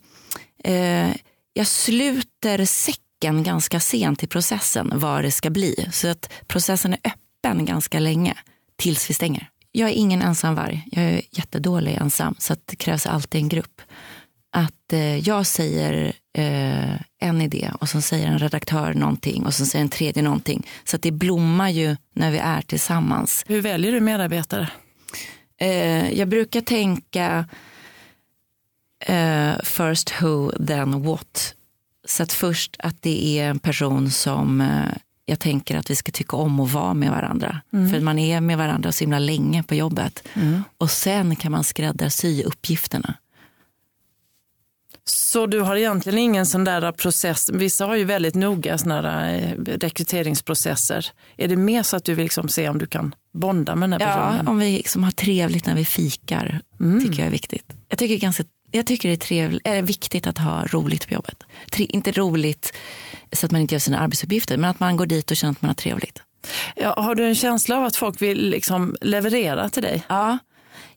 eh, 0.65 1.11
jag 1.53 1.67
sluter 1.67 2.65
säcken 2.65 3.43
ganska 3.43 3.81
sent 3.81 4.23
i 4.23 4.27
processen 4.27 4.93
vad 4.95 5.25
det 5.25 5.31
ska 5.31 5.51
bli. 5.51 5.89
Så 5.93 6.09
att 6.09 6.33
processen 6.47 6.93
är 6.93 7.01
öppen 7.05 7.65
ganska 7.65 7.99
länge 7.99 8.35
tills 8.77 9.11
vi 9.11 9.15
stänger. 9.15 9.49
Jag 9.73 9.91
är 9.91 9.95
ingen 9.95 10.23
ensam 10.23 10.55
varg. 10.55 10.89
Jag 10.93 11.05
är 11.05 11.23
jättedålig 11.31 11.95
ensam 11.95 12.35
så 12.39 12.53
att 12.53 12.67
det 12.67 12.77
krävs 12.77 13.07
alltid 13.07 13.41
en 13.41 13.49
grupp 13.49 13.81
att 14.53 14.93
eh, 14.93 15.19
jag 15.19 15.47
säger 15.47 16.12
eh, 16.39 16.95
en 17.21 17.43
idé 17.43 17.71
och 17.81 17.89
så 17.89 18.01
säger 18.01 18.27
en 18.27 18.39
redaktör 18.39 18.95
någonting 18.95 19.47
och 19.47 19.55
så 19.55 19.67
säger 19.67 19.83
en 19.83 19.89
tredje 19.89 20.23
någonting. 20.23 20.67
Så 20.85 20.97
att 20.97 21.03
det 21.03 21.12
blommar 21.12 21.69
ju 21.69 21.97
när 22.15 22.31
vi 22.31 22.39
är 22.39 22.62
tillsammans. 22.62 23.45
Hur 23.49 23.61
väljer 23.61 23.93
du 23.93 24.01
medarbetare? 24.01 24.69
Eh, 25.62 26.19
jag 26.19 26.28
brukar 26.28 26.61
tänka 26.61 27.45
eh, 29.07 29.52
first 29.64 30.23
who, 30.23 30.52
then 30.66 31.02
what. 31.02 31.54
Så 32.04 32.23
att 32.23 32.33
först 32.33 32.76
att 32.78 33.02
det 33.02 33.38
är 33.38 33.50
en 33.50 33.59
person 33.59 34.11
som 34.11 34.61
eh, 34.61 34.97
jag 35.26 35.38
tänker 35.38 35.76
att 35.76 35.90
vi 35.90 35.97
ska 35.97 36.12
tycka 36.12 36.37
om 36.37 36.61
att 36.61 36.73
vara 36.73 36.95
med 36.95 37.11
varandra. 37.11 37.61
För 37.71 38.00
man 38.00 38.19
är 38.19 38.40
med 38.40 38.59
varandra 38.59 38.92
så 38.92 39.04
himla 39.04 39.19
länge 39.19 39.62
på 39.62 39.75
jobbet. 39.75 40.28
Och 40.78 40.90
sen 40.90 41.37
kan 41.37 41.52
man 41.52 41.64
skräddarsy 41.64 42.42
uppgifterna. 42.42 43.14
Så 45.05 45.47
du 45.47 45.61
har 45.61 45.77
egentligen 45.77 46.19
ingen 46.19 46.47
sån 46.47 46.65
där 46.65 46.93
process, 46.93 47.51
vissa 47.53 47.87
har 47.87 47.97
ju 47.97 48.05
väldigt 48.05 48.35
noga 48.35 48.79
såna 48.79 49.03
där 49.03 49.35
eh, 49.35 49.77
rekryteringsprocesser. 49.79 51.07
Är 51.37 51.49
det 51.49 51.57
mer 51.57 51.83
så 51.83 51.97
att 51.97 52.05
du 52.05 52.15
vill 52.15 52.25
liksom 52.25 52.49
se 52.49 52.69
om 52.69 52.79
du 52.79 52.87
kan 52.87 53.15
bonda 53.35 53.75
med 53.75 53.91
den 53.91 54.01
här 54.01 54.09
Ja, 54.19 54.27
personen? 54.31 54.49
om 54.49 54.59
vi 54.59 54.73
liksom 54.73 55.05
har 55.05 55.11
trevligt 55.11 55.67
när 55.67 55.75
vi 55.75 55.85
fikar 55.85 56.61
tycker 57.03 57.19
jag 57.19 57.27
är 57.27 57.31
viktigt. 57.31 57.73
Jag 57.89 57.99
tycker, 57.99 58.17
ganska, 58.17 58.45
jag 58.71 58.87
tycker 58.87 59.09
det 59.09 59.15
är, 59.15 59.17
trevligt, 59.17 59.67
är 59.67 59.83
viktigt 59.83 60.27
att 60.27 60.39
ha 60.39 60.65
roligt 60.67 61.09
på 61.09 61.15
jobbet. 61.15 61.43
Tre, 61.71 61.85
inte 61.85 62.13
roligt 62.13 62.73
så 63.33 63.47
att 63.47 63.53
man 63.53 63.61
inte 63.61 63.75
gör 63.75 63.81
sina 63.81 63.99
arbetsuppgifter, 63.99 64.57
men 64.57 64.71
att 64.71 64.81
man 64.81 64.97
går 64.97 65.07
dit 65.07 65.31
och 65.31 65.37
känner 65.37 65.53
att 65.53 65.63
man 65.63 65.69
har 65.69 65.75
trevligt. 65.75 66.23
Ja, 66.77 66.95
har 67.01 67.15
du 67.15 67.25
en 67.27 67.35
känsla 67.35 67.77
av 67.77 67.85
att 67.85 67.97
folk 67.97 68.23
vill 68.23 68.51
liksom 68.51 68.97
leverera 69.01 69.69
till 69.69 69.83
dig? 69.83 70.03
Ja, 70.09 70.39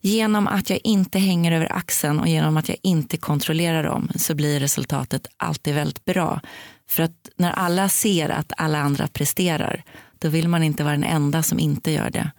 genom 0.06 0.48
att 0.48 0.70
jag 0.70 0.80
inte 0.84 1.20
hänger 1.20 1.52
över 1.52 1.76
axeln 1.76 2.20
och 2.20 2.28
genom 2.28 2.58
att 2.58 2.70
jag 2.70 2.78
inte 2.82 3.18
kontrollerar 3.18 3.84
dem 3.84 4.10
så 4.16 4.36
blir 4.36 4.60
resultatet 4.60 5.28
alltid 5.38 5.76
väldigt 5.76 6.06
bra. 6.06 6.42
För 6.90 7.04
att 7.04 7.30
när 7.38 7.52
alla 7.52 7.90
ser 7.90 8.30
att 8.30 8.54
alla 8.58 8.80
andra 8.80 9.08
presterar, 9.08 9.84
då 10.20 10.30
vill 10.30 10.48
man 10.48 10.64
inte 10.64 10.84
vara 10.84 10.94
den 10.94 11.04
enda 11.04 11.44
som 11.44 11.60
inte 11.60 11.92
gör 11.92 12.10
det. 12.10 12.32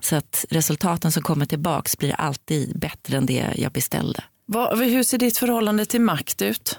Så 0.00 0.16
att 0.16 0.44
resultaten 0.50 1.12
som 1.12 1.22
kommer 1.22 1.46
tillbaks 1.46 1.98
blir 1.98 2.12
alltid 2.12 2.78
bättre 2.78 3.16
än 3.16 3.26
det 3.26 3.46
jag 3.56 3.72
beställde. 3.72 4.24
Vad, 4.46 4.78
hur 4.78 5.02
ser 5.02 5.18
ditt 5.18 5.38
förhållande 5.38 5.86
till 5.86 6.00
makt 6.00 6.42
ut? 6.42 6.78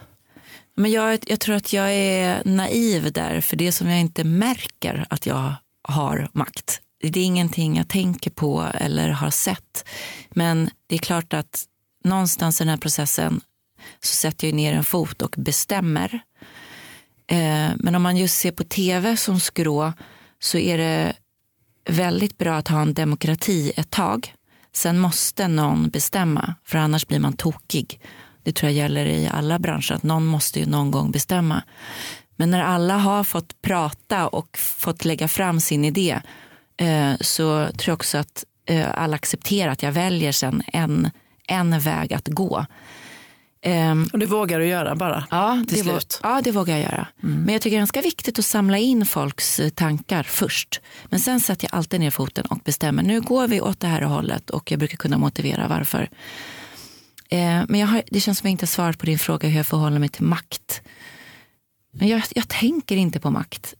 Men 0.75 0.91
jag, 0.91 1.19
jag 1.27 1.39
tror 1.39 1.55
att 1.55 1.73
jag 1.73 1.93
är 1.93 2.41
naiv 2.45 3.11
där, 3.11 3.41
för 3.41 3.55
det 3.55 3.71
som 3.71 3.89
jag 3.89 3.99
inte 3.99 4.23
märker 4.23 5.05
att 5.09 5.25
jag 5.25 5.53
har 5.83 6.29
makt. 6.33 6.81
Det 7.01 7.19
är 7.19 7.23
ingenting 7.23 7.77
jag 7.77 7.87
tänker 7.87 8.31
på 8.31 8.67
eller 8.73 9.09
har 9.09 9.29
sett. 9.29 9.85
Men 10.29 10.69
det 10.87 10.95
är 10.95 10.99
klart 10.99 11.33
att 11.33 11.65
någonstans 12.03 12.61
i 12.61 12.63
den 12.63 12.69
här 12.69 12.77
processen 12.77 13.41
så 13.99 14.15
sätter 14.15 14.47
jag 14.47 14.55
ner 14.55 14.73
en 14.73 14.83
fot 14.83 15.21
och 15.21 15.35
bestämmer. 15.37 16.19
Eh, 17.27 17.69
men 17.75 17.95
om 17.95 18.01
man 18.01 18.17
just 18.17 18.37
ser 18.37 18.51
på 18.51 18.63
tv 18.63 19.17
som 19.17 19.39
skrå 19.39 19.93
så 20.39 20.57
är 20.57 20.77
det 20.77 21.13
väldigt 21.89 22.37
bra 22.37 22.55
att 22.55 22.67
ha 22.67 22.81
en 22.81 22.93
demokrati 22.93 23.71
ett 23.75 23.89
tag. 23.89 24.33
Sen 24.73 24.99
måste 24.99 25.47
någon 25.47 25.89
bestämma, 25.89 26.55
för 26.65 26.77
annars 26.77 27.07
blir 27.07 27.19
man 27.19 27.33
tokig. 27.33 27.99
Det 28.43 28.51
tror 28.51 28.71
jag 28.71 28.77
gäller 28.77 29.05
i 29.05 29.27
alla 29.27 29.59
branscher, 29.59 29.91
att 29.91 30.03
någon 30.03 30.25
måste 30.25 30.59
ju 30.59 30.65
någon 30.65 30.91
gång 30.91 31.11
bestämma. 31.11 31.63
Men 32.35 32.51
när 32.51 32.61
alla 32.61 32.97
har 32.97 33.23
fått 33.23 33.61
prata 33.61 34.27
och 34.27 34.57
fått 34.57 35.05
lägga 35.05 35.27
fram 35.27 35.59
sin 35.59 35.85
idé 35.85 36.21
så 37.21 37.67
tror 37.67 37.87
jag 37.91 37.93
också 37.93 38.17
att 38.17 38.45
eh, 38.65 38.87
alla 38.93 39.15
accepterar 39.15 39.71
att 39.71 39.83
jag 39.83 39.91
väljer 39.91 40.31
sen 40.31 40.63
en, 40.67 41.09
en 41.47 41.79
väg 41.79 42.13
att 42.13 42.27
gå. 42.27 42.65
Ehm, 43.63 44.09
Och 44.13 44.19
det 44.19 44.25
vågar 44.25 44.59
du 44.59 44.65
göra 44.67 44.95
bara 44.95 45.25
Ja, 45.31 45.63
till 45.67 45.81
slut? 45.83 46.19
ja, 46.23 46.41
det 46.43 46.51
vågar 46.51 46.73
jag 46.77 46.83
göra. 46.83 47.07
Men 47.19 47.49
jag 47.53 47.61
tycker 47.61 47.75
det 47.75 47.77
är 47.77 47.81
ganska 47.81 48.01
viktigt 48.01 48.39
att 48.39 48.45
samla 48.45 48.77
in 48.77 49.05
folks 49.05 49.59
eh, 49.59 49.69
tankar 49.69 50.23
först. 50.23 50.81
Men 51.05 51.19
sen 51.19 51.39
sätter 51.39 51.67
jag 51.71 51.77
alltid 51.77 51.99
ner 51.99 52.11
foten 52.11 52.45
och 52.45 52.57
bestämmer. 52.65 53.03
Nu 53.03 53.21
går 53.21 53.47
vi 53.47 53.61
åt 53.61 53.79
det 53.79 53.87
här 53.87 54.01
hållet 54.01 54.49
och 54.49 54.71
jag 54.71 54.79
brukar 54.79 54.97
kunna 54.97 55.17
motivera 55.17 55.67
varför. 55.67 56.09
Eh, 57.29 57.61
men 57.67 57.87
har, 57.87 58.01
det 58.11 58.19
känns 58.19 58.39
som 58.39 58.47
jag 58.47 58.51
inte 58.51 58.63
har 58.63 58.67
svarat 58.67 58.97
på 58.99 59.05
din 59.05 59.19
fråga 59.19 59.49
hur 59.49 59.57
jag 59.57 59.67
förhåller 59.67 59.99
mig 59.99 60.09
till 60.09 60.23
makt. 60.23 60.81
Men 61.93 62.07
jag, 62.07 62.21
jag 62.35 62.47
tänker 62.47 62.95
inte 62.95 63.19
på 63.19 63.29
makt. 63.31 63.73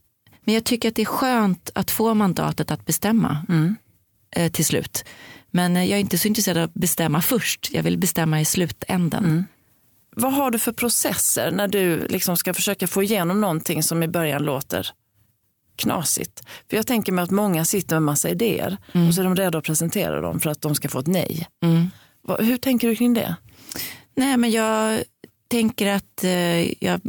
Men 0.46 0.54
jag 0.56 0.64
tycker 0.64 0.90
att 0.90 0.96
det 0.96 1.02
är 1.02 1.06
skönt 1.06 1.70
att 1.76 1.92
få 1.92 2.14
mandatet 2.14 2.72
att 2.72 2.86
bestämma 2.86 3.46
eh, 4.36 4.52
till 4.52 4.66
slut. 4.66 5.06
Men 5.52 5.78
eh, 5.78 5.84
jag 5.84 5.98
är 5.98 6.02
inte 6.02 6.18
så 6.18 6.28
intresserad 6.28 6.58
av 6.58 6.64
att 6.64 6.74
bestämma 6.74 7.22
först. 7.22 7.70
Jag 7.74 7.84
vill 7.84 7.98
bestämma 7.98 8.42
i 8.42 8.46
slutänden. 8.46 9.24
Vad 10.16 10.34
har 10.34 10.52
du 10.52 10.60
för 10.60 10.72
processer 10.72 11.52
när 11.52 11.68
du 11.68 12.08
liksom 12.08 12.38
ska 12.38 12.54
försöka 12.54 12.88
få 12.88 13.04
igenom 13.04 13.42
någonting 13.42 13.84
som 13.84 14.04
i 14.04 14.08
början 14.08 14.44
låter 14.44 14.88
knasigt? 15.76 16.44
För 16.70 16.78
jag 16.78 16.88
tänker 16.88 17.12
mig 17.12 17.24
att 17.24 17.32
många 17.32 17.66
sitter 17.66 17.96
med 17.96 18.04
massa 18.04 18.30
idéer 18.30 18.78
och 19.08 19.14
så 19.16 19.22
är 19.22 19.26
de 19.26 19.36
redo 19.36 19.58
att 19.58 19.64
presentera 19.64 20.22
dem 20.22 20.40
för 20.40 20.50
att 20.50 20.62
de 20.62 20.76
ska 20.76 20.90
få 20.90 21.00
ett 21.00 21.08
nej. 21.08 21.48
Vad- 22.22 22.42
Hur 22.46 22.58
tänker 22.58 22.88
du 22.88 22.96
kring 22.96 23.14
det? 23.14 23.36
Nej, 24.16 24.38
men 24.38 24.52
jag 24.52 25.04
tänker 25.48 25.88
att 25.88 26.24
eh, 26.24 26.84
jag, 26.86 27.02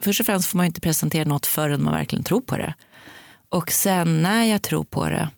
först 0.00 0.20
och 0.20 0.26
främst 0.26 0.48
får 0.48 0.56
man 0.56 0.66
ju 0.66 0.68
inte 0.68 0.80
presentera 0.80 1.28
något 1.28 1.46
förrän 1.46 1.82
man 1.82 1.94
verkligen 1.94 2.24
tror 2.24 2.40
på 2.40 2.56
det. 2.56 2.74
Och 3.48 3.70
sen 3.70 4.22
när 4.22 4.44
jag 4.44 4.62
tror 4.62 4.84
på 4.84 5.08
det, 5.08 5.30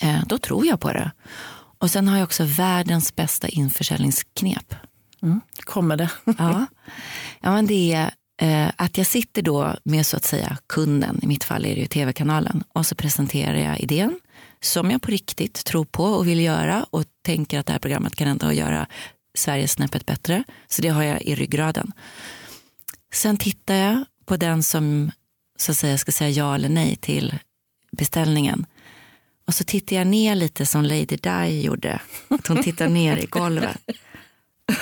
eh, 0.00 0.22
då 0.26 0.38
tror 0.38 0.66
jag 0.66 0.80
på 0.80 0.92
det. 0.92 1.10
Och 1.78 1.90
sen 1.90 2.08
har 2.08 2.16
jag 2.16 2.24
också 2.24 2.44
världens 2.44 3.16
bästa 3.16 3.48
införsäljningsknep. 3.48 4.74
Kommer 5.64 5.96
det? 5.96 6.10
Ja, 6.38 6.66
ja 7.40 7.52
men 7.52 7.66
det 7.66 7.92
är 7.92 8.10
Eh, 8.42 8.70
att 8.76 8.98
jag 8.98 9.06
sitter 9.06 9.42
då 9.42 9.74
med 9.84 10.06
så 10.06 10.16
att 10.16 10.24
säga 10.24 10.58
kunden, 10.66 11.20
i 11.22 11.26
mitt 11.26 11.44
fall 11.44 11.66
är 11.66 11.74
det 11.74 11.80
ju 11.80 11.86
tv-kanalen, 11.86 12.64
och 12.72 12.86
så 12.86 12.94
presenterar 12.94 13.54
jag 13.54 13.80
idén 13.80 14.20
som 14.60 14.90
jag 14.90 15.02
på 15.02 15.10
riktigt 15.10 15.64
tror 15.64 15.84
på 15.84 16.04
och 16.04 16.28
vill 16.28 16.40
göra 16.40 16.86
och 16.90 17.04
tänker 17.22 17.58
att 17.58 17.66
det 17.66 17.72
här 17.72 17.80
programmet 17.80 18.16
kan 18.16 18.28
ändå 18.28 18.52
göra 18.52 18.86
Sverige 19.34 19.68
snäppet 19.68 20.06
bättre. 20.06 20.44
Så 20.68 20.82
det 20.82 20.88
har 20.88 21.02
jag 21.02 21.22
i 21.22 21.34
ryggraden. 21.34 21.92
Sen 23.14 23.36
tittar 23.36 23.74
jag 23.74 24.04
på 24.26 24.36
den 24.36 24.62
som 24.62 25.10
så 25.58 25.72
att 25.72 25.78
säga 25.78 25.98
ska 25.98 26.12
säga 26.12 26.30
ja 26.30 26.54
eller 26.54 26.68
nej 26.68 26.96
till 26.96 27.38
beställningen. 27.92 28.66
Och 29.46 29.54
så 29.54 29.64
tittar 29.64 29.96
jag 29.96 30.06
ner 30.06 30.34
lite 30.34 30.66
som 30.66 30.82
Lady 30.82 31.16
Di 31.16 31.60
gjorde. 31.60 32.00
Att 32.28 32.46
hon 32.46 32.62
tittar 32.62 32.88
ner 32.88 33.16
i 33.16 33.26
golvet. 33.26 33.76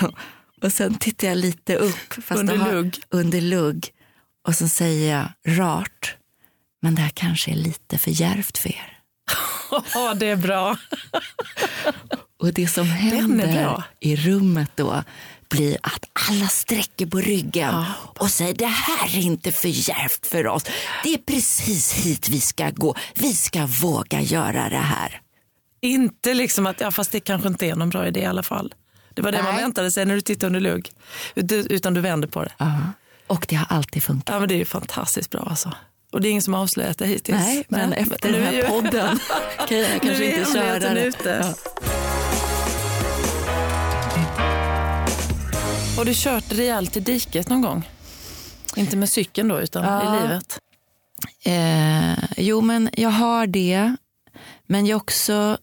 Och 0.63 0.73
sen 0.73 0.95
tittar 0.95 1.29
jag 1.29 1.39
lite 1.39 1.77
upp. 1.77 2.13
Fast 2.23 2.41
Under 2.41 2.57
har, 2.57 2.73
lugg. 2.73 2.99
Under 3.09 3.41
lugg. 3.41 3.89
Och 4.47 4.55
så 4.55 4.69
säger 4.69 5.17
jag 5.17 5.57
rart. 5.59 6.17
Men 6.83 6.95
det 6.95 7.03
här 7.03 7.11
kanske 7.15 7.51
är 7.51 7.55
lite 7.55 7.99
för 7.99 8.11
djärvt 8.11 8.59
för 8.59 8.69
er. 8.69 8.99
Ja, 9.95 10.15
det 10.15 10.27
är 10.27 10.37
bra. 10.37 10.77
Och 12.39 12.53
det 12.53 12.69
som 12.69 12.87
händer 12.87 13.83
i 14.01 14.17
rummet 14.17 14.71
då 14.75 15.05
blir 15.49 15.79
att 15.83 16.05
alla 16.31 16.49
sträcker 16.49 17.07
på 17.07 17.21
ryggen 17.21 17.85
och 18.19 18.31
säger 18.31 18.55
det 18.55 18.67
här 18.67 19.17
är 19.17 19.21
inte 19.21 19.53
för 19.53 19.69
djärvt 19.69 20.27
för 20.27 20.47
oss. 20.47 20.65
Det 21.05 21.15
är 21.15 21.19
precis 21.19 21.93
hit 21.93 22.29
vi 22.29 22.41
ska 22.41 22.71
gå. 22.71 22.95
Vi 23.15 23.35
ska 23.35 23.67
våga 23.83 24.21
göra 24.21 24.69
det 24.69 24.77
här. 24.77 25.21
Inte 25.81 26.35
liksom 26.35 26.67
att, 26.67 26.81
ja 26.81 26.91
fast 26.91 27.13
det 27.13 27.21
kanske 27.21 27.49
inte 27.49 27.67
är 27.67 27.75
någon 27.75 27.91
bra 27.91 28.07
idé 28.07 28.21
i 28.21 28.25
alla 28.27 28.43
fall. 28.43 28.75
Det 29.15 29.23
var 29.23 29.33
det 29.33 29.43
man 29.43 29.55
Nej. 29.55 29.63
väntade 29.63 29.91
sig 29.91 30.05
när 30.07 30.15
du 30.15 30.21
tittade 30.21 30.47
under 30.47 30.61
lugg. 30.61 30.91
Ut- 31.35 31.53
Utan 31.53 31.95
du 31.95 32.01
vände 32.01 32.27
på 32.27 32.43
det. 32.45 32.53
Och 33.27 33.47
det 33.49 33.57
har 33.57 33.67
alltid 33.77 34.03
funkat. 34.03 34.35
Ja 34.35 34.41
men 34.41 34.49
det 34.49 34.61
är 34.61 34.65
fantastiskt 34.65 35.31
bra 35.31 35.47
alltså. 35.51 35.73
Och 36.13 36.21
det 36.21 36.29
är 36.29 36.31
ingen 36.31 36.43
som 36.43 36.55
har 36.55 36.61
avslöjat 36.63 36.99
det 36.99 37.07
hittills. 37.07 37.39
Nej, 37.39 37.65
men 37.69 37.93
efter 37.93 38.33
nu 38.33 38.39
den 38.39 38.43
är 38.43 38.47
här 38.47 38.53
ju- 38.53 38.63
podden 38.69 39.19
kan 39.69 39.79
jag 39.79 40.03
kanske 40.03 40.39
inte 40.39 40.53
köra 40.53 40.79
det. 40.95 41.05
ute. 41.05 41.55
Har 45.99 46.05
du 46.05 46.13
kört 46.15 46.53
rejält 46.53 46.97
i 46.97 47.01
diket 47.01 47.49
någon 47.49 47.63
gång? 47.63 47.89
Inte 48.77 48.97
med 48.97 49.09
cykeln 49.09 49.49
då, 49.49 49.61
utan 49.61 49.85
Ja. 49.85 50.19
i 50.19 50.23
livet? 50.23 50.59
Eh, 51.45 52.25
jo, 52.37 52.61
men 52.61 52.91
jag 52.93 53.11
har 53.11 53.47
det. 53.47 53.97
Men 54.67 54.87
jag 54.87 54.97
också, 54.97 55.59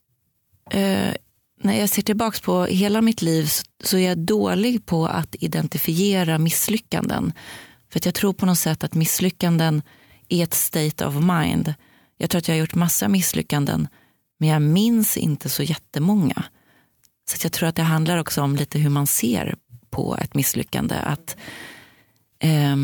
eh, 0.71 1.13
när 1.61 1.79
jag 1.79 1.89
ser 1.89 2.01
tillbaka 2.01 2.39
på 2.43 2.65
hela 2.65 3.01
mitt 3.01 3.21
liv 3.21 3.45
så, 3.45 3.63
så 3.83 3.97
är 3.97 4.07
jag 4.07 4.17
dålig 4.17 4.85
på 4.85 5.07
att 5.07 5.35
identifiera 5.39 6.37
misslyckanden. 6.37 7.33
För 7.91 7.99
att 7.99 8.05
jag 8.05 8.15
tror 8.15 8.33
på 8.33 8.45
något 8.45 8.59
sätt 8.59 8.83
att 8.83 8.93
misslyckanden 8.93 9.81
är 10.29 10.43
ett 10.43 10.53
state 10.53 11.05
of 11.05 11.13
mind. 11.15 11.73
Jag 12.17 12.29
tror 12.29 12.39
att 12.39 12.47
jag 12.47 12.55
har 12.55 12.59
gjort 12.59 12.75
massa 12.75 13.07
misslyckanden 13.07 13.87
men 14.39 14.49
jag 14.49 14.61
minns 14.61 15.17
inte 15.17 15.49
så 15.49 15.63
jättemånga. 15.63 16.43
Så 17.29 17.35
att 17.35 17.43
jag 17.43 17.53
tror 17.53 17.69
att 17.69 17.75
det 17.75 17.83
handlar 17.83 18.17
också 18.17 18.41
om 18.41 18.55
lite 18.55 18.79
hur 18.79 18.89
man 18.89 19.07
ser 19.07 19.55
på 19.95 20.17
ett 20.21 20.35
misslyckande. 20.35 20.95
Att 20.95 21.37
eh, 22.39 22.75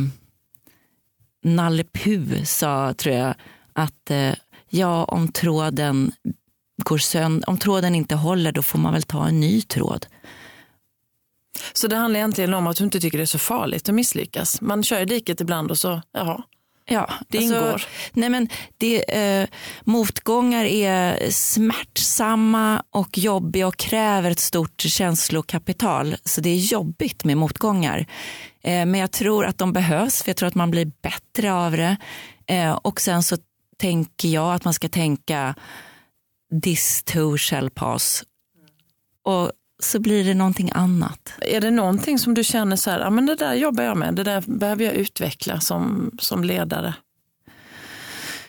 Nalle 1.44 1.84
Puh 1.84 2.44
sa, 2.44 2.94
tror 2.94 3.16
jag, 3.16 3.36
att 3.74 4.12
eh, 4.12 4.34
ja, 4.70 5.04
om 5.04 5.32
tråden 5.32 6.12
går 6.84 6.98
sönder, 6.98 7.50
om 7.50 7.58
tråden 7.58 7.96
inte 7.96 8.16
håller 8.16 8.52
då 8.52 8.62
får 8.62 8.80
man 8.80 8.94
väl 8.94 9.04
ta 9.04 9.28
en 9.28 9.40
ny 9.40 9.62
tråd. 9.62 10.06
Så 11.74 11.88
det 11.88 11.96
handlar 11.96 12.20
egentligen 12.20 12.54
om 12.54 12.68
att 12.68 12.78
du 12.78 12.84
inte 12.84 13.00
tycker 13.00 13.18
det 13.18 13.24
är 13.24 13.26
så 13.26 13.40
farligt 13.40 13.90
att 13.90 13.96
misslyckas. 13.96 14.62
Man 14.62 14.84
kör 14.84 15.02
i 15.02 15.06
diket 15.06 15.42
ibland 15.42 15.72
och 15.72 15.78
så, 15.78 16.02
jaha, 16.12 16.44
Ja, 16.92 17.10
det 17.28 17.38
ingår. 17.38 17.86
Nej 18.14 18.30
men 18.30 18.50
det, 18.78 19.18
eh, 19.18 19.48
motgångar 19.84 20.66
är 20.66 21.32
smärtsamma 21.32 22.84
och 22.90 23.18
jobbiga 23.18 23.68
och 23.68 23.78
kräver 23.78 24.32
ett 24.32 24.40
stort 24.40 24.82
känslokapital. 24.82 26.16
Så 26.26 26.42
det 26.42 26.50
är 26.50 26.58
jobbigt 26.58 27.24
med 27.24 27.38
motgångar. 27.38 28.06
Eh, 28.64 28.86
men 28.86 28.96
jag 28.96 29.12
tror 29.12 29.46
att 29.46 29.58
de 29.58 29.74
behövs 29.74 30.24
för 30.24 30.30
jag 30.30 30.38
tror 30.38 30.48
att 30.48 30.56
man 30.56 30.72
blir 30.72 30.92
bättre 31.02 31.54
av 31.54 31.72
det. 31.72 31.98
Eh, 32.48 32.72
och 32.72 33.02
sen 33.02 33.24
så 33.24 33.38
tänker 33.78 34.30
jag 34.30 34.54
att 34.54 34.66
man 34.66 34.74
ska 34.74 34.90
tänka 34.90 35.56
this 36.64 37.04
too 37.04 37.38
shall 37.38 37.70
pass. 37.70 38.24
Och 39.24 39.52
så 39.84 40.00
blir 40.00 40.24
det 40.24 40.34
någonting 40.34 40.72
annat. 40.74 41.34
Är 41.42 41.62
det 41.62 41.72
någonting 41.72 42.20
som 42.20 42.34
du 42.34 42.44
känner 42.44 42.76
så 42.76 42.90
här, 42.92 43.00
ja, 43.00 43.10
men 43.10 43.26
det 43.26 43.36
där 43.36 43.54
jobbar 43.54 43.84
jag 43.84 43.98
med, 43.98 44.16
det 44.16 44.24
där 44.24 44.44
behöver 44.48 44.86
jag 44.86 44.94
utveckla 44.94 45.60
som, 45.60 46.12
som 46.20 46.44
ledare? 46.44 46.94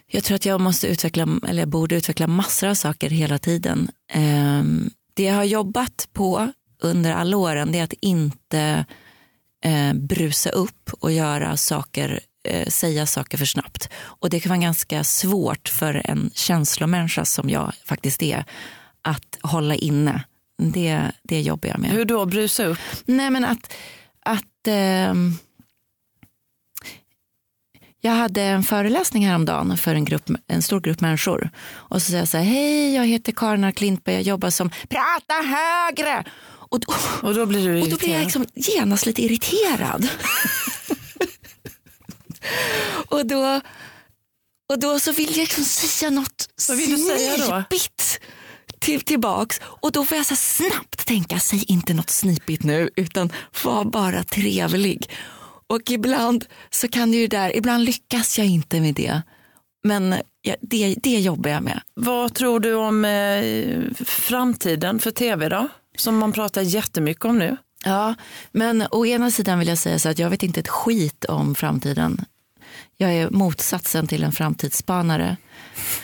Jag 0.07 0.25
tror 0.25 0.35
att 0.35 0.47
jag 0.47 0.61
måste 0.61 0.87
utveckla, 0.87 1.29
eller 1.49 1.63
jag 1.63 1.69
borde 1.69 1.95
utveckla 1.95 2.27
massor 2.27 2.69
av 2.69 2.75
saker 2.75 3.11
hela 3.11 3.39
tiden. 3.39 3.91
Ehm, 4.13 4.91
Det 5.15 5.23
jag 5.23 5.35
har 5.35 5.45
jobbat 5.45 6.09
på 6.13 6.53
under 6.83 7.13
alla 7.13 7.37
åren 7.37 7.73
det 7.73 7.79
är 7.79 7.85
att 7.85 7.95
inte 8.01 8.85
eh, 9.65 9.95
brusa 9.95 10.51
upp 10.51 10.91
och 11.01 11.13
göra 11.13 11.57
saker, 11.57 12.21
eh, 12.49 12.69
säga 12.69 13.07
saker 13.07 13.39
för 13.39 13.45
snabbt. 13.47 13.89
Och 14.03 14.31
det 14.31 14.41
kan 14.41 14.51
vara 14.51 14.61
ganska 14.61 15.05
svårt 15.05 15.69
för 15.69 16.03
en 16.05 16.31
känslomänniska 16.35 17.25
som 17.25 17.51
jag 17.51 17.73
faktiskt 17.85 18.23
är 18.23 18.45
att 19.03 19.39
hålla 19.43 19.75
inne. 19.75 20.25
Det, 20.71 21.13
det 21.23 21.41
jobbar 21.41 21.69
jag 21.69 21.79
med. 21.79 21.91
Hur 21.91 22.05
då 22.05 22.27
brusa 22.27 22.65
upp? 22.65 22.79
Nej 23.05 23.31
men 23.31 23.45
att, 23.45 23.73
att 24.21 24.67
ehm, 24.67 25.35
jag 28.01 28.13
hade 28.13 28.43
en 28.43 28.63
föreläsning 28.65 29.27
häromdagen 29.27 29.79
för 29.79 29.95
en, 29.95 30.05
grupp, 30.05 30.31
en 30.47 30.63
stor 30.63 30.81
grupp 30.81 31.01
människor. 31.01 31.51
Och 31.71 32.03
så 32.03 32.07
säger 32.07 32.19
jag 32.19 32.29
så 32.29 32.37
här, 32.37 32.45
hej 32.45 32.95
jag 32.95 33.07
heter 33.07 33.33
Karin 33.33 33.73
Klintberg, 33.73 34.15
jag 34.15 34.23
jobbar 34.23 34.51
som 34.51 34.71
prata 34.71 35.35
högre. 35.35 36.25
Och 36.45 36.81
då, 36.81 36.95
Och 37.23 37.35
då 37.35 37.47
blir 37.47 37.69
du 37.69 37.83
och 37.83 37.89
då 37.89 37.97
blir 37.97 38.09
jag 38.09 38.23
irriterad. 38.23 38.45
liksom 38.45 38.47
genast 38.55 39.07
lite 39.07 39.23
irriterad. 39.23 40.09
och, 43.09 43.27
då, 43.27 43.61
och 44.69 44.79
då 44.79 44.99
så 45.01 45.13
vill 45.13 45.29
jag 45.29 45.37
liksom 45.37 45.65
säga 45.65 46.11
något 46.11 46.49
Vad 46.69 46.77
vill 46.77 46.91
du 46.91 46.97
säga 46.97 47.37
då? 47.37 47.65
Till, 48.83 49.01
tillbaks. 49.01 49.61
Och 49.65 49.93
då 49.93 50.05
får 50.05 50.17
jag 50.17 50.27
så 50.27 50.37
snabbt 50.37 51.07
tänka, 51.07 51.39
säg 51.39 51.65
inte 51.69 51.95
något 51.95 52.11
snipigt 52.11 52.65
nu 52.65 52.91
utan 52.97 53.33
var 53.65 53.85
bara 53.85 54.25
trevlig. 54.25 55.11
Och 55.67 55.91
ibland 55.91 56.45
så 56.71 56.89
kan 56.89 57.11
det 57.11 57.17
ju 57.17 57.27
där, 57.27 57.57
ibland 57.57 57.85
lyckas 57.85 58.39
jag 58.39 58.47
inte 58.47 58.81
med 58.81 58.95
det. 58.95 59.23
Men 59.85 60.15
ja, 60.43 60.55
det, 60.61 60.95
det 61.03 61.19
jobbar 61.19 61.51
jag 61.51 61.63
med. 61.63 61.81
Vad 61.95 62.35
tror 62.35 62.61
du 62.61 62.75
om 62.75 63.05
eh, 63.05 64.05
framtiden 64.05 64.99
för 64.99 65.11
tv 65.11 65.49
då? 65.49 65.69
Som 65.97 66.19
man 66.19 66.33
pratar 66.33 66.63
jättemycket 66.63 67.25
om 67.25 67.39
nu. 67.39 67.57
Ja, 67.85 68.15
men 68.53 68.85
å 68.91 69.07
ena 69.07 69.31
sidan 69.31 69.59
vill 69.59 69.69
jag 69.69 69.79
säga 69.79 69.99
så 69.99 70.09
att 70.09 70.19
jag 70.19 70.31
vet 70.31 70.43
inte 70.43 70.61
ett 70.61 70.69
skit 70.69 71.25
om 71.25 71.55
framtiden. 71.55 72.25
Jag 72.97 73.15
är 73.15 73.31
motsatsen 73.31 74.07
till 74.07 74.25
en 74.25 74.33
framtidsspanare. 74.33 75.37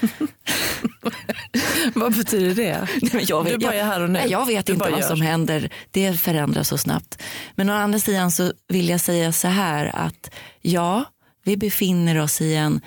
Vad 1.95 2.17
betyder 2.17 2.55
det? 2.55 2.89
Nej, 3.13 3.25
jag, 3.29 3.45
Du 3.45 3.51
vet, 3.51 3.61
bara 3.61 3.75
är 3.75 3.85
här 3.85 4.01
och 4.01 4.11
nu. 4.11 4.19
Nej, 4.19 4.31
jag 4.31 4.47
vet 4.47 4.67
Du 4.67 4.73
inte 4.73 4.91
vad 4.91 5.01
gör. 5.01 5.09
som 5.09 5.21
händer. 5.21 5.73
Det 5.91 6.21
förändras 6.21 6.69
så 6.69 6.79
snabbt. 6.79 7.23
Men 7.55 7.71
å 7.71 7.73
andra 7.73 7.99
sidan 7.99 8.31
så 8.33 8.53
vill 8.69 8.89
jag 8.89 9.01
säga 9.01 9.33
så 9.33 9.49
här 9.49 9.97
att 9.97 10.31
ja, 10.61 11.05
vi 11.45 11.57
befinner 11.57 12.19
oss 12.19 12.41
i 12.41 12.55
en, 12.55 12.81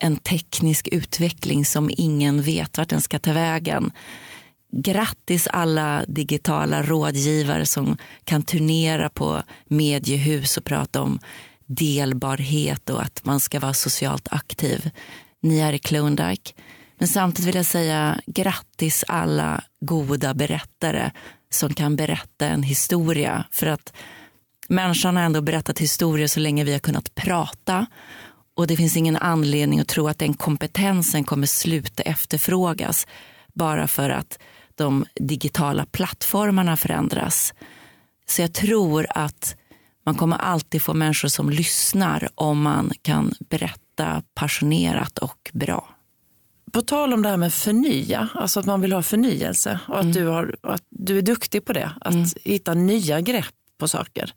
en 0.00 0.16
teknisk 0.16 0.88
utveckling 0.88 1.64
som 1.64 1.90
ingen 1.96 2.42
vet 2.42 2.78
vart 2.78 2.88
den 2.88 3.00
ska 3.00 3.18
ta 3.18 3.32
vägen. 3.32 3.90
Grattis 4.76 5.46
alla 5.46 6.04
digitala 6.08 6.82
rådgivare 6.82 7.66
som 7.66 7.96
kan 8.24 8.42
turnera 8.42 9.08
på 9.08 9.42
mediehus 9.68 10.56
och 10.56 10.64
prata 10.64 11.02
om 11.02 11.18
delbarhet 11.68 12.90
och 12.90 13.02
att 13.02 13.24
man 13.24 13.40
ska 13.40 13.60
vara 13.60 13.74
socialt 13.74 14.28
aktiv. 14.30 14.90
Ni 15.42 15.58
är 15.58 15.72
i 15.72 15.78
Klondike. 15.78 16.52
Men 16.98 17.08
samtidigt 17.08 17.48
vill 17.48 17.56
jag 17.56 17.66
säga 17.66 18.20
grattis 18.26 19.04
alla 19.08 19.64
goda 19.80 20.34
berättare 20.34 21.10
som 21.50 21.74
kan 21.74 21.96
berätta 21.96 22.46
en 22.46 22.62
historia. 22.62 23.44
För 23.50 23.66
att 23.66 23.92
människan 24.68 25.16
har 25.16 25.22
ändå 25.22 25.40
berättat 25.40 25.78
historier 25.78 26.26
så 26.26 26.40
länge 26.40 26.64
vi 26.64 26.72
har 26.72 26.78
kunnat 26.78 27.14
prata. 27.14 27.86
Och 28.56 28.66
det 28.66 28.76
finns 28.76 28.96
ingen 28.96 29.16
anledning 29.16 29.80
att 29.80 29.88
tro 29.88 30.08
att 30.08 30.18
den 30.18 30.34
kompetensen 30.34 31.24
kommer 31.24 31.46
sluta 31.46 32.02
efterfrågas 32.02 33.06
bara 33.54 33.88
för 33.88 34.10
att 34.10 34.38
de 34.74 35.04
digitala 35.20 35.86
plattformarna 35.86 36.76
förändras. 36.76 37.54
Så 38.26 38.42
jag 38.42 38.52
tror 38.52 39.06
att 39.10 39.56
man 40.08 40.14
kommer 40.14 40.36
alltid 40.36 40.82
få 40.82 40.94
människor 40.94 41.28
som 41.28 41.50
lyssnar 41.50 42.28
om 42.34 42.62
man 42.62 42.92
kan 43.02 43.34
berätta 43.48 44.22
passionerat 44.34 45.18
och 45.18 45.50
bra. 45.52 45.88
På 46.72 46.82
tal 46.82 47.12
om 47.12 47.22
det 47.22 47.28
här 47.28 47.36
med 47.36 47.54
förnya, 47.54 48.28
alltså 48.34 48.60
att 48.60 48.66
man 48.66 48.80
vill 48.80 48.92
ha 48.92 49.02
förnyelse 49.02 49.80
och 49.88 50.00
att, 50.00 50.12
du, 50.12 50.26
har, 50.26 50.56
att 50.62 50.82
du 50.90 51.18
är 51.18 51.22
duktig 51.22 51.64
på 51.64 51.72
det, 51.72 51.92
att 52.00 52.36
hitta 52.44 52.74
nya 52.74 53.20
grepp 53.20 53.54
på 53.78 53.88
saker. 53.88 54.34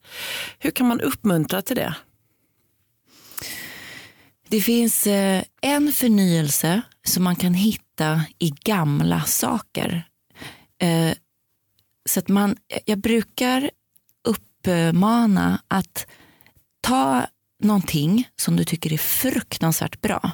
Hur 0.60 0.72
kan 0.72 0.88
man 0.88 1.02
uppmuntra 1.02 1.62
till 1.62 1.76
det? 1.76 1.96
Det 4.50 4.62
finns 4.62 5.08
eh, 5.08 5.44
en 5.62 5.92
förnyelse 5.92 6.82
som 7.04 7.24
man 7.24 7.36
kan 7.36 7.54
hitta 7.54 8.22
i 8.40 8.50
gamla 8.50 9.22
saker. 9.22 10.08
Eh, 10.82 11.14
så 12.10 12.20
att 12.20 12.28
man, 12.28 12.56
jag 12.86 13.00
brukar 13.00 13.72
uppmana 14.68 15.62
att 15.68 16.08
ta 16.82 17.26
någonting 17.64 18.28
som 18.36 18.56
du 18.56 18.64
tycker 18.64 18.94
är 18.94 18.98
fruktansvärt 18.98 20.02
bra. 20.02 20.32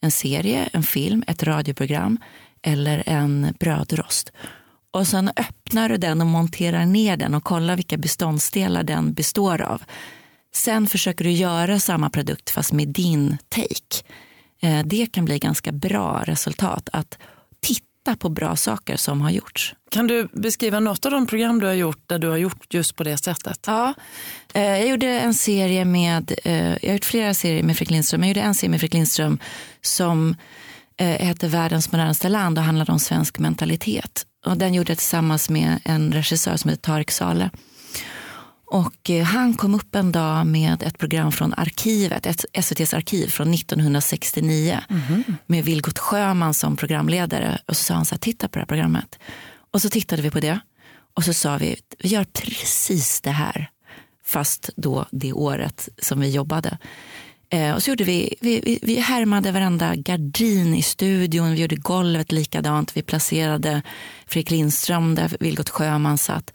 En 0.00 0.10
serie, 0.10 0.68
en 0.72 0.82
film, 0.82 1.24
ett 1.26 1.42
radioprogram 1.42 2.18
eller 2.62 3.02
en 3.06 3.54
brödrost. 3.60 4.32
Och 4.90 5.06
sen 5.06 5.30
öppnar 5.36 5.88
du 5.88 5.96
den 5.96 6.20
och 6.20 6.26
monterar 6.26 6.86
ner 6.86 7.16
den 7.16 7.34
och 7.34 7.44
kollar 7.44 7.76
vilka 7.76 7.96
beståndsdelar 7.96 8.82
den 8.82 9.12
består 9.12 9.60
av. 9.60 9.82
Sen 10.54 10.86
försöker 10.86 11.24
du 11.24 11.30
göra 11.30 11.78
samma 11.78 12.10
produkt 12.10 12.50
fast 12.50 12.72
med 12.72 12.88
din 12.88 13.38
take. 13.48 14.04
Eh, 14.62 14.82
det 14.84 15.06
kan 15.06 15.24
bli 15.24 15.38
ganska 15.38 15.72
bra 15.72 16.22
resultat. 16.26 16.88
Att 16.92 17.18
titta 18.08 18.16
på 18.16 18.28
bra 18.28 18.56
saker 18.56 18.96
som 18.96 19.20
har 19.20 19.30
gjorts. 19.30 19.74
Kan 19.90 20.06
du 20.06 20.28
beskriva 20.32 20.80
något 20.80 21.06
av 21.06 21.12
de 21.12 21.26
program 21.26 21.60
du 21.60 21.66
har 21.66 21.74
gjort 21.74 22.02
där 22.06 22.18
du 22.18 22.28
har 22.28 22.36
gjort 22.36 22.74
just 22.74 22.96
på 22.96 23.04
det 23.04 23.16
sättet? 23.16 23.64
Ja, 23.66 23.94
eh, 24.54 24.62
jag 24.62 24.88
gjorde 24.88 25.06
en 25.06 25.34
serie 25.34 25.84
med, 25.84 26.32
eh, 26.44 26.68
jag 26.82 26.88
har 26.88 26.94
gjort 26.94 27.04
flera 27.04 27.34
serier 27.34 27.62
med 27.62 27.76
Fredrik 27.76 27.90
Lindström. 27.90 28.22
Jag 28.22 28.28
gjorde 28.28 28.40
en 28.40 28.54
serie 28.54 28.70
med 28.70 28.80
Fredrik 28.80 28.94
Lindström 28.94 29.38
som 29.82 30.36
hette 31.00 31.48
Världens 31.48 31.92
modernaste 31.92 32.28
land 32.28 32.58
och 32.58 32.64
handlade 32.64 32.92
om 32.92 32.98
svensk 32.98 33.38
mentalitet. 33.38 34.26
Och 34.46 34.56
den 34.56 34.74
gjorde 34.74 34.90
jag 34.90 34.98
tillsammans 34.98 35.50
med 35.50 35.80
en 35.84 36.12
regissör 36.12 36.56
som 36.56 36.70
heter 36.70 36.82
Tarik 36.82 37.10
Sale. 37.10 37.50
Och 38.70 39.10
eh, 39.10 39.24
han 39.24 39.54
kom 39.54 39.74
upp 39.74 39.94
en 39.94 40.12
dag 40.12 40.46
med 40.46 40.82
ett 40.82 40.98
program 40.98 41.32
från 41.32 41.54
arkivet, 41.54 42.26
ett 42.26 42.44
SVTs 42.52 42.94
arkiv 42.94 43.26
från 43.28 43.54
1969 43.54 44.80
mm. 44.90 45.24
med 45.46 45.64
Vilgot 45.64 45.98
Sjöman 45.98 46.54
som 46.54 46.76
programledare. 46.76 47.58
Och 47.66 47.76
så 47.76 47.82
sa 47.82 47.94
han 47.94 48.04
så 48.04 48.14
här, 48.14 48.18
titta 48.18 48.48
på 48.48 48.52
det 48.54 48.60
här 48.60 48.66
programmet. 48.66 49.18
Och 49.70 49.82
så 49.82 49.88
tittade 49.88 50.22
vi 50.22 50.30
på 50.30 50.40
det 50.40 50.60
och 51.14 51.24
så 51.24 51.34
sa 51.34 51.56
vi, 51.56 51.76
vi 51.98 52.08
gör 52.08 52.24
precis 52.24 53.20
det 53.20 53.30
här. 53.30 53.70
Fast 54.24 54.70
då 54.76 55.06
det 55.10 55.32
året 55.32 55.88
som 55.98 56.20
vi 56.20 56.30
jobbade. 56.30 56.78
Eh, 57.50 57.74
och 57.74 57.82
så 57.82 57.90
gjorde 57.90 58.04
vi, 58.04 58.34
vi, 58.40 58.60
vi, 58.60 58.78
vi 58.82 59.00
härmade 59.00 59.52
varenda 59.52 59.96
gardin 59.96 60.74
i 60.74 60.82
studion, 60.82 61.52
vi 61.52 61.60
gjorde 61.60 61.76
golvet 61.76 62.32
likadant, 62.32 62.96
vi 62.96 63.02
placerade 63.02 63.82
Fredrik 64.26 64.50
Lindström 64.50 65.14
där 65.14 65.36
Vilgot 65.40 65.68
Sjöman 65.68 66.18
satt. 66.18 66.52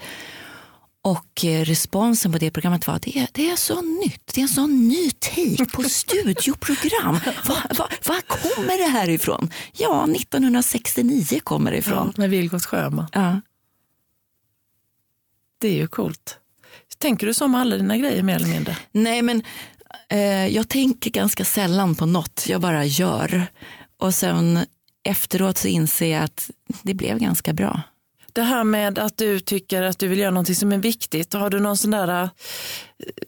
Och 1.05 1.45
eh, 1.45 1.65
responsen 1.65 2.31
på 2.31 2.37
det 2.37 2.51
programmet 2.51 2.87
var 2.87 2.99
det, 3.01 3.27
det 3.31 3.49
är 3.49 3.55
så 3.55 3.81
nytt, 3.81 4.33
det 4.33 4.41
är 4.41 4.43
en 4.43 4.47
sån 4.47 4.87
ny 4.87 5.11
take 5.11 5.65
på 5.65 5.83
studioprogram. 5.83 7.19
Var 7.45 7.75
va, 7.77 7.89
va 8.05 8.21
kommer 8.27 8.77
det 8.77 8.89
här 8.91 9.09
ifrån? 9.09 9.49
Ja, 9.73 10.03
1969 10.03 11.39
kommer 11.43 11.71
det 11.71 11.77
ifrån. 11.77 12.13
Ja, 12.15 12.21
med 12.21 12.29
Vilgot 12.29 12.65
Sjöman. 12.65 13.07
Ja. 13.11 13.41
Det 15.57 15.67
är 15.67 15.73
ju 15.73 15.87
coolt. 15.87 16.37
Tänker 16.97 17.27
du 17.27 17.33
så 17.33 17.47
med 17.47 17.61
alla 17.61 17.77
dina 17.77 17.97
grejer 17.97 18.23
mer 18.23 18.35
eller 18.35 18.47
mindre? 18.47 18.77
Nej, 18.91 19.21
men 19.21 19.43
eh, 20.09 20.47
jag 20.47 20.69
tänker 20.69 21.09
ganska 21.09 21.45
sällan 21.45 21.95
på 21.95 22.05
något, 22.05 22.45
jag 22.47 22.61
bara 22.61 22.85
gör. 22.85 23.47
Och 23.97 24.15
sen 24.15 24.59
efteråt 25.03 25.57
så 25.57 25.67
inser 25.67 26.11
jag 26.11 26.23
att 26.23 26.51
det 26.81 26.93
blev 26.93 27.19
ganska 27.19 27.53
bra. 27.53 27.81
Det 28.33 28.41
här 28.41 28.63
med 28.63 28.99
att 28.99 29.17
du 29.17 29.39
tycker 29.39 29.81
att 29.81 29.99
du 29.99 30.07
vill 30.07 30.19
göra 30.19 30.31
någonting 30.31 30.55
som 30.55 30.71
är 30.71 30.77
viktigt. 30.77 31.33
Har 31.33 31.49
du 31.49 31.59
någon 31.59 31.77
sån 31.77 31.91
där, 31.91 32.23
eh, 32.23 32.29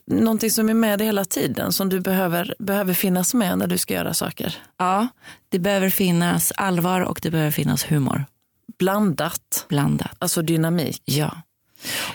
någonting 0.06 0.50
som 0.50 0.68
är 0.68 0.74
med 0.74 0.98
dig 0.98 1.06
hela 1.06 1.24
tiden 1.24 1.72
som 1.72 1.88
du 1.88 2.00
behöver, 2.00 2.54
behöver 2.58 2.94
finnas 2.94 3.34
med 3.34 3.58
när 3.58 3.66
du 3.66 3.78
ska 3.78 3.94
göra 3.94 4.14
saker? 4.14 4.56
Ja, 4.76 5.08
det 5.48 5.58
behöver 5.58 5.90
finnas 5.90 6.52
allvar 6.56 7.00
och 7.00 7.18
det 7.22 7.30
behöver 7.30 7.50
finnas 7.50 7.90
humor. 7.90 8.24
Blandat? 8.78 9.66
Blandat. 9.68 10.16
Alltså 10.18 10.42
dynamik? 10.42 11.02
Ja. 11.04 11.36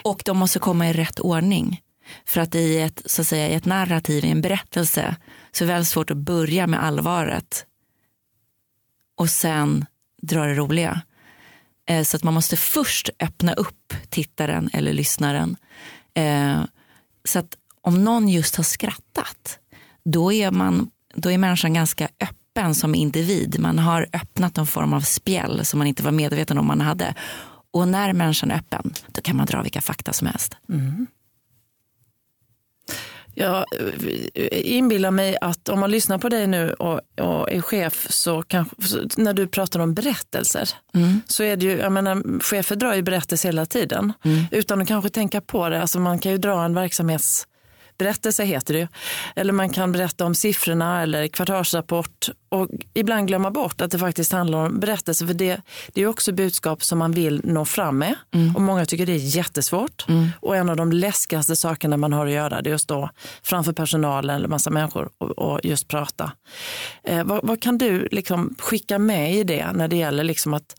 Och 0.04 0.22
de 0.26 0.38
måste 0.38 0.60
komma 0.60 0.90
i 0.90 0.94
rätt 0.94 1.20
ordning. 1.20 1.82
För 2.26 2.42
att 2.42 2.56
i 2.56 2.80
ett, 2.80 3.02
så 3.06 3.22
att 3.22 3.28
säga, 3.28 3.50
i 3.50 3.54
ett 3.54 3.66
narrativ, 3.66 4.26
i 4.26 4.30
en 4.30 4.42
berättelse, 4.42 5.16
så 5.52 5.64
är 5.64 5.68
det 5.68 5.74
väldigt 5.74 5.88
svårt 5.88 6.12
att 6.12 6.18
börja 6.18 6.68
med 6.68 6.84
allvaret 6.84 7.66
och 9.18 9.30
sen 9.30 9.86
dra 10.22 10.46
det 10.46 10.54
roliga. 10.54 11.02
Eh, 11.92 12.04
så 12.04 12.18
att 12.18 12.24
man 12.24 12.34
måste 12.34 12.58
först 12.58 13.10
öppna 13.20 13.54
upp 13.54 13.94
tittaren 14.10 14.70
eller 14.74 14.94
lyssnaren. 14.94 15.56
Eh, 16.14 16.62
så 17.24 17.40
att 17.40 17.58
om 17.82 18.04
någon 18.04 18.30
just 18.30 18.56
har 18.56 18.64
skrattat, 18.64 19.60
då 20.06 20.34
är, 20.34 20.52
man, 20.52 20.90
då 21.16 21.32
är 21.32 21.38
människan 21.38 21.74
ganska 21.74 22.10
öppen 22.20 22.76
som 22.76 22.96
individ. 22.96 23.56
Man 23.60 23.80
har 23.80 24.08
öppnat 24.14 24.58
en 24.58 24.68
form 24.68 24.94
av 24.94 25.02
spjäll 25.02 25.66
som 25.66 25.78
man 25.78 25.88
inte 25.88 26.04
var 26.04 26.12
medveten 26.12 26.58
om 26.58 26.68
man 26.68 26.82
hade. 26.82 27.16
Och 27.72 27.88
när 27.88 28.14
människan 28.14 28.52
är 28.52 28.56
öppen, 28.56 28.94
då 29.08 29.22
kan 29.22 29.36
man 29.36 29.46
dra 29.46 29.62
vilka 29.62 29.82
fakta 29.82 30.14
som 30.14 30.28
helst. 30.28 30.58
Mm. 30.70 31.08
Jag 33.34 33.66
inbillar 34.52 35.12
mig 35.12 35.38
att 35.42 35.70
om 35.70 35.80
man 35.80 35.92
lyssnar 35.92 36.18
på 36.18 36.30
dig 36.30 36.48
nu 36.48 36.74
och, 36.74 37.02
och 37.20 37.52
är 37.52 37.62
chef, 37.62 38.08
så 38.10 38.44
kanske, 38.44 38.76
när 39.18 39.34
du 39.34 39.48
pratar 39.48 39.80
om 39.80 39.94
berättelser, 39.94 40.70
mm. 40.94 41.22
så 41.28 41.44
är 41.44 41.58
det 41.58 41.66
ju, 41.66 41.78
jag 41.78 41.92
menar, 41.92 42.40
chefer 42.42 42.76
drar 42.76 42.94
ju 42.94 43.02
berättelser 43.02 43.50
hela 43.50 43.66
tiden, 43.66 44.14
mm. 44.26 44.44
utan 44.52 44.82
att 44.82 44.88
kanske 44.88 45.10
tänka 45.10 45.42
på 45.42 45.70
det. 45.70 45.82
Alltså 45.82 46.00
man 46.00 46.20
kan 46.20 46.32
ju 46.32 46.38
dra 46.38 46.66
en 46.66 46.74
verksamhets 46.74 47.48
berättelse 48.02 48.44
heter 48.44 48.74
det. 48.74 48.88
Eller 49.36 49.54
man 49.54 49.70
kan 49.70 49.92
berätta 49.92 50.26
om 50.26 50.36
siffrorna 50.36 51.02
eller 51.02 51.28
kvartalsrapport 51.28 52.30
och 52.50 52.68
ibland 52.94 53.28
glömma 53.28 53.52
bort 53.52 53.82
att 53.82 53.92
det 53.92 54.00
faktiskt 54.00 54.32
handlar 54.32 54.58
om 54.58 54.80
berättelse. 54.80 55.28
För 55.28 55.34
det, 55.34 55.62
det 55.94 56.02
är 56.02 56.08
också 56.08 56.32
budskap 56.32 56.84
som 56.84 57.00
man 57.00 57.12
vill 57.12 57.42
nå 57.44 57.66
fram 57.66 57.98
med 57.98 58.16
mm. 58.34 58.56
och 58.56 58.62
många 58.62 58.86
tycker 58.86 59.06
det 59.06 59.14
är 59.14 59.36
jättesvårt. 59.38 60.06
Mm. 60.10 60.30
Och 60.40 60.56
en 60.56 60.70
av 60.70 60.76
de 60.76 60.92
läskigaste 60.92 61.56
sakerna 61.56 61.98
man 61.98 62.14
har 62.14 62.26
att 62.26 62.32
göra 62.32 62.62
det 62.62 62.70
är 62.70 62.76
att 62.76 62.82
stå 62.82 63.10
framför 63.44 63.74
personalen 63.74 64.36
eller 64.36 64.48
massa 64.48 64.70
människor 64.70 65.10
och, 65.18 65.30
och 65.30 65.60
just 65.64 65.88
prata. 65.88 66.32
Eh, 67.04 67.24
vad, 67.24 67.40
vad, 67.48 67.62
kan 67.62 67.78
du 67.78 68.08
liksom 68.12 68.56
skicka 68.60 69.00
med 69.00 69.36
i 69.36 69.44
det 69.44 69.72
när 69.72 69.88
det 69.88 69.96
gäller 69.96 70.24
liksom 70.24 70.54
att 70.54 70.76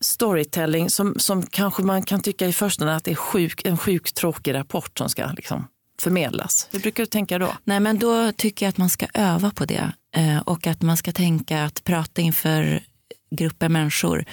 storytelling 0.00 0.90
som, 0.90 1.14
som 1.18 1.42
kanske 1.42 1.82
man 1.82 2.02
kan 2.02 2.20
tycka 2.20 2.46
i 2.46 2.52
förstone 2.52 2.96
att 2.96 3.04
det 3.04 3.10
är 3.10 3.14
sjuk, 3.14 3.64
en 3.64 3.78
sjukt 3.78 4.16
tråkig 4.16 4.54
rapport 4.54 4.98
som 4.98 5.08
ska 5.08 5.26
liksom 5.26 5.66
förmedlas? 6.04 6.68
Hur 6.72 6.80
brukar 6.80 7.02
du 7.02 7.06
tänka 7.06 7.38
då? 7.38 7.56
Nej, 7.64 7.80
men 7.80 7.98
då 7.98 8.32
tycker 8.32 8.66
jag 8.66 8.70
att 8.70 8.76
man 8.76 8.90
ska 8.90 9.06
öva 9.14 9.50
på 9.50 9.64
det 9.64 9.92
eh, 10.16 10.38
och 10.38 10.66
att 10.66 10.82
man 10.82 10.96
ska 10.96 11.12
tänka 11.12 11.64
att 11.64 11.84
prata 11.84 12.22
inför 12.22 12.82
grupper 13.30 13.68
människor 13.68 14.24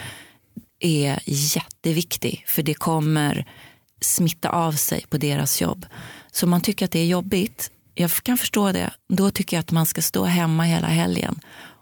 är 0.79 1.19
jätteviktigt 1.25 2.49
för 2.49 2.63
det 2.63 2.73
kommer 2.73 3.45
smitta 4.01 4.49
av 4.49 4.71
sig 4.71 5.05
på 5.09 5.17
deras 5.17 5.61
jobb. 5.61 5.85
Så 6.31 6.45
om 6.45 6.49
man 6.49 6.61
tycker 6.61 6.85
att 6.85 6.91
det 6.91 6.99
är 6.99 7.05
jobbigt, 7.05 7.71
jag 7.95 8.11
kan 8.11 8.37
förstå 8.37 8.71
det, 8.71 8.91
då 9.09 9.31
tycker 9.31 9.57
jag 9.57 9.61
att 9.61 9.71
man 9.71 9.85
ska 9.85 10.01
stå 10.01 10.23
hemma 10.25 10.63
hela 10.63 10.87
helgen 10.87 11.39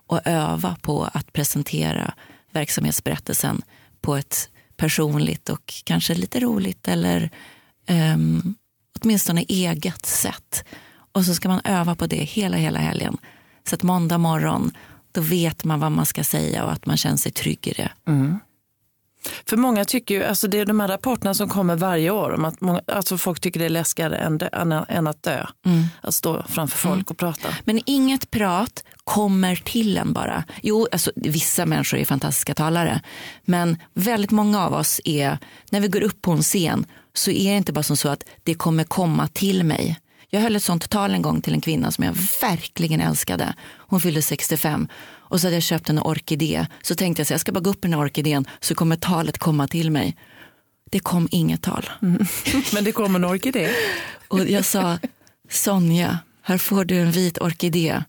och 0.08 0.22
öva 0.26 0.78
på 0.82 1.10
att 1.14 1.34
presentera 1.34 2.14
verksamhetsberättelsen 2.52 3.62
på 4.02 4.16
ett 4.16 4.50
personligt 4.78 5.50
och 5.50 5.74
kanske 5.84 6.16
lite 6.16 6.40
roligt 6.40 6.88
eller 6.88 7.30
um, 7.90 8.56
åtminstone 9.02 9.46
eget 9.48 10.06
sätt. 10.06 10.66
Och 11.12 11.26
så 11.26 11.36
ska 11.36 11.50
man 11.50 11.62
öva 11.64 11.96
på 11.96 12.08
det 12.08 12.24
hela, 12.24 12.58
hela 12.58 12.80
helgen. 12.80 13.18
Så 13.70 13.76
att 13.76 13.84
måndag 13.84 14.18
morgon, 14.18 14.72
då 15.12 15.22
vet 15.22 15.64
man 15.64 15.80
vad 15.80 15.92
man 15.92 16.06
ska 16.06 16.24
säga 16.24 16.66
och 16.66 16.72
att 16.72 16.86
man 16.86 16.98
känner 16.98 17.18
sig 17.18 17.32
trygg 17.32 17.68
i 17.68 17.72
det. 17.72 17.92
Mm. 18.08 18.40
För 19.46 19.58
många 19.58 19.86
tycker 19.86 20.16
ju, 20.16 20.24
alltså 20.24 20.48
det 20.48 20.60
är 20.60 20.66
de 20.66 20.80
här 20.80 20.88
rapporterna 20.88 21.34
som 21.34 21.50
kommer 21.50 21.76
varje 21.76 22.12
år 22.12 22.34
om 22.34 22.46
att 22.46 22.62
många, 22.62 22.82
alltså 22.88 23.18
folk 23.18 23.40
tycker 23.40 23.60
det 23.60 23.66
är 23.66 23.70
läskigare 23.70 24.18
än, 24.18 24.38
dö, 24.38 24.50
än 24.88 25.08
att 25.08 25.24
dö. 25.24 25.46
Mm. 25.66 25.84
Att 26.02 26.16
stå 26.16 26.44
framför 26.50 26.78
folk 26.78 26.94
mm. 26.94 27.06
och 27.08 27.18
prata. 27.18 27.50
Men 27.64 27.82
inget 27.86 28.32
prat 28.32 28.84
kommer 29.04 29.56
till 29.56 29.98
en 29.98 30.14
bara. 30.14 30.44
Jo, 30.62 30.88
alltså, 30.92 31.12
vissa 31.16 31.66
människor 31.66 32.00
är 32.00 32.06
fantastiska 32.06 32.54
talare. 32.54 33.02
Men 33.46 33.78
väldigt 33.94 34.32
många 34.32 34.66
av 34.66 34.74
oss 34.74 35.02
är, 35.06 35.38
när 35.70 35.80
vi 35.80 35.88
går 35.88 36.02
upp 36.02 36.22
på 36.22 36.32
en 36.32 36.42
scen 36.42 36.86
så 37.14 37.32
är 37.32 37.52
det 37.52 37.58
inte 37.58 37.74
bara 37.74 37.84
som 37.84 37.98
så 37.98 38.10
att 38.10 38.24
det 38.44 38.54
kommer 38.54 38.84
komma 38.84 39.28
till 39.28 39.64
mig. 39.64 40.00
Jag 40.30 40.42
höll 40.42 40.56
ett 40.56 40.64
sånt 40.64 40.90
tal 40.90 41.14
en 41.14 41.22
gång 41.22 41.42
till 41.42 41.54
en 41.54 41.62
kvinna 41.62 41.92
som 41.92 42.04
jag 42.04 42.16
verkligen 42.42 43.02
älskade. 43.02 43.54
Hon 43.78 44.02
fyllde 44.02 44.22
65 44.22 44.88
och 45.30 45.42
så 45.42 45.48
hade 45.48 45.56
jag 45.56 45.64
köpt 45.64 45.90
en 45.90 46.00
orkidé. 46.00 46.66
Så 46.82 46.96
tänkte 46.96 47.20
jag 47.20 47.26
att 47.26 47.30
jag 47.30 47.40
ska 47.40 47.52
bara 47.52 47.60
gå 47.60 47.70
upp 47.70 47.86
i 47.86 47.88
den 47.88 47.94
här 47.94 48.06
orkidén 48.06 48.46
så 48.60 48.76
kommer 48.76 48.96
talet 48.96 49.38
komma 49.38 49.68
till 49.68 49.92
mig. 49.92 50.18
Det 50.92 51.00
kom 51.00 51.28
inget 51.32 51.62
tal. 51.62 51.90
Mm. 52.02 52.26
Men 52.74 52.84
det 52.84 52.92
kom 52.92 53.16
en 53.16 53.26
orkidé. 53.26 53.70
och 54.28 54.50
jag 54.50 54.66
sa, 54.66 54.98
Sonja, 55.50 56.20
här 56.42 56.58
får 56.58 56.86
du 56.86 57.00
en 57.00 57.12
vit 57.12 57.38
orkidé. 57.38 58.04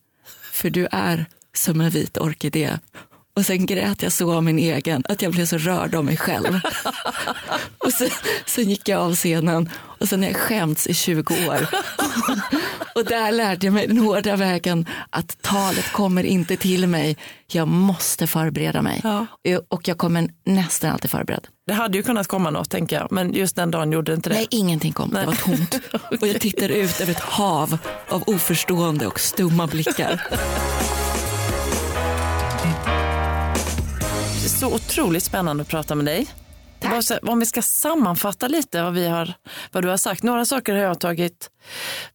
För 0.52 0.70
du 0.70 0.88
är 0.92 1.26
som 1.54 1.80
en 1.80 1.90
vit 1.90 2.18
orkidé. 2.18 2.78
Och 3.40 3.46
sen 3.46 3.66
grät 3.66 4.02
jag 4.02 4.12
så 4.12 4.32
av 4.32 4.44
min 4.44 4.58
egen, 4.58 5.02
att 5.08 5.22
jag 5.22 5.32
blev 5.32 5.46
så 5.46 5.58
rörd 5.58 5.94
av 5.94 6.04
mig 6.04 6.16
själv. 6.16 6.60
och 7.78 7.92
sen, 7.92 8.10
sen 8.46 8.70
gick 8.70 8.88
jag 8.88 9.00
av 9.00 9.14
scenen 9.14 9.70
och 9.74 10.08
sen 10.08 10.22
har 10.22 10.30
jag 10.30 10.36
skämts 10.36 10.86
i 10.86 10.94
20 10.94 11.34
år. 11.48 11.66
och 12.94 13.04
där 13.04 13.32
lärde 13.32 13.66
jag 13.66 13.72
mig 13.72 13.86
den 13.86 13.98
hårda 13.98 14.36
vägen 14.36 14.86
att 15.10 15.42
talet 15.42 15.92
kommer 15.92 16.24
inte 16.24 16.56
till 16.56 16.86
mig. 16.86 17.16
Jag 17.46 17.68
måste 17.68 18.26
förbereda 18.26 18.82
mig. 18.82 19.00
Ja. 19.04 19.26
Och 19.68 19.88
jag 19.88 19.98
kommer 19.98 20.30
nästan 20.46 20.90
alltid 20.92 21.10
förberedd. 21.10 21.46
Det 21.66 21.72
hade 21.72 21.96
ju 21.96 22.02
kunnat 22.02 22.26
komma 22.26 22.50
något 22.50 22.70
tänker 22.70 22.96
jag, 22.96 23.12
men 23.12 23.34
just 23.34 23.56
den 23.56 23.70
dagen 23.70 23.92
gjorde 23.92 24.14
inte 24.14 24.28
det. 24.28 24.34
Nej, 24.34 24.46
ingenting 24.50 24.92
kom. 24.92 25.10
Det 25.10 25.26
var 25.26 25.34
tomt. 25.34 25.80
Och 26.20 26.28
jag 26.28 26.40
tittade 26.40 26.74
ut 26.74 27.00
över 27.00 27.12
ett 27.12 27.20
hav 27.20 27.78
av 28.08 28.22
oförstående 28.26 29.06
och 29.06 29.20
stumma 29.20 29.66
blickar. 29.66 30.20
Så 34.60 34.74
otroligt 34.74 35.22
spännande 35.22 35.62
att 35.62 35.68
prata 35.68 35.94
med 35.94 36.04
dig. 36.04 36.26
Så- 37.02 37.18
Om 37.22 37.40
vi 37.40 37.46
ska 37.46 37.62
sammanfatta 37.62 38.48
lite 38.48 38.82
vad, 38.82 38.92
vi 38.94 39.06
har, 39.08 39.32
vad 39.72 39.84
du 39.84 39.88
har 39.88 39.96
sagt. 39.96 40.22
Några 40.22 40.44
saker 40.44 40.72
har 40.74 40.80
jag 40.82 41.00
tagit 41.00 41.50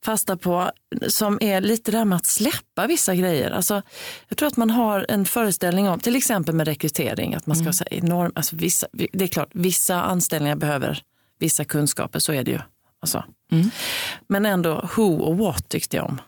fasta 0.05 0.37
på 0.37 0.71
som 1.07 1.37
är 1.41 1.61
lite 1.61 1.91
det 1.91 1.97
här 1.97 2.05
med 2.05 2.15
att 2.15 2.25
släppa 2.25 2.87
vissa 2.87 3.15
grejer. 3.15 3.51
Alltså, 3.51 3.81
jag 4.27 4.37
tror 4.37 4.47
att 4.47 4.57
man 4.57 4.69
har 4.69 5.05
en 5.09 5.25
föreställning 5.25 5.89
om, 5.89 5.99
till 5.99 6.15
exempel 6.15 6.55
med 6.55 6.67
rekrytering, 6.67 7.33
att 7.35 7.45
man 7.45 7.55
ska 7.57 7.73
säga 7.73 7.87
enorm, 7.91 8.31
alltså 8.35 8.55
vissa, 8.55 8.87
det 8.93 9.23
är 9.23 9.27
klart, 9.27 9.49
vissa 9.53 10.01
anställningar 10.03 10.55
behöver 10.55 11.01
vissa 11.39 11.65
kunskaper, 11.65 12.19
så 12.19 12.33
är 12.33 12.43
det 12.43 12.51
ju. 12.51 12.59
Alltså. 13.01 13.23
Men 14.27 14.45
ändå 14.45 14.89
who 14.95 15.03
och 15.17 15.37
what 15.37 15.69
tyckte 15.69 15.97
jag 15.97 16.05
om. 16.05 16.21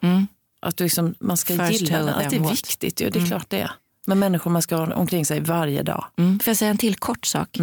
Att 0.61 0.77
du 0.77 0.83
liksom, 0.83 1.15
man 1.19 1.37
ska 1.37 1.57
First 1.57 1.81
gilla 1.81 2.03
det, 2.03 2.13
att 2.15 2.29
det 2.29 2.35
är 2.35 2.39
what. 2.39 2.51
viktigt. 2.51 3.01
Ju, 3.01 3.09
det 3.09 3.19
är 3.19 3.25
klart 3.25 3.49
det 3.49 3.59
är. 3.61 3.71
Med 4.07 4.17
människor 4.17 4.51
man 4.51 4.61
ska 4.61 4.75
ha 4.75 4.95
omkring 4.95 5.25
sig 5.25 5.39
varje 5.39 5.83
dag. 5.83 6.05
Mm. 6.17 6.39
Får 6.39 6.49
jag 6.51 6.57
säga 6.57 6.71
en 6.71 6.77
till 6.77 6.95
kort 6.95 7.25
sak? 7.25 7.57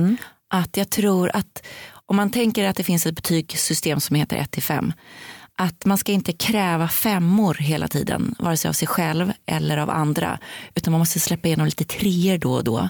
Att 0.50 0.76
jag 0.76 0.90
tror 0.90 1.30
att 1.34 1.66
om 2.06 2.16
man 2.16 2.30
tänker 2.30 2.68
att 2.68 2.76
det 2.76 2.84
finns 2.84 3.06
ett 3.06 3.14
betygssystem 3.14 4.00
som 4.00 4.16
heter 4.16 4.36
1 4.36 4.50
till 4.50 4.62
5 4.62 4.92
att 5.56 5.84
man 5.84 5.98
ska 5.98 6.12
inte 6.12 6.32
kräva 6.32 6.88
femmor 6.88 7.54
hela 7.54 7.88
tiden, 7.88 8.34
vare 8.38 8.56
sig 8.56 8.68
av 8.68 8.72
sig 8.72 8.88
själv 8.88 9.32
eller 9.46 9.76
av 9.76 9.90
andra. 9.90 10.38
Utan 10.74 10.92
man 10.92 10.98
måste 10.98 11.20
släppa 11.20 11.48
igenom 11.48 11.66
lite 11.66 11.84
treor 11.84 12.38
då 12.38 12.52
och 12.52 12.64
då. 12.64 12.88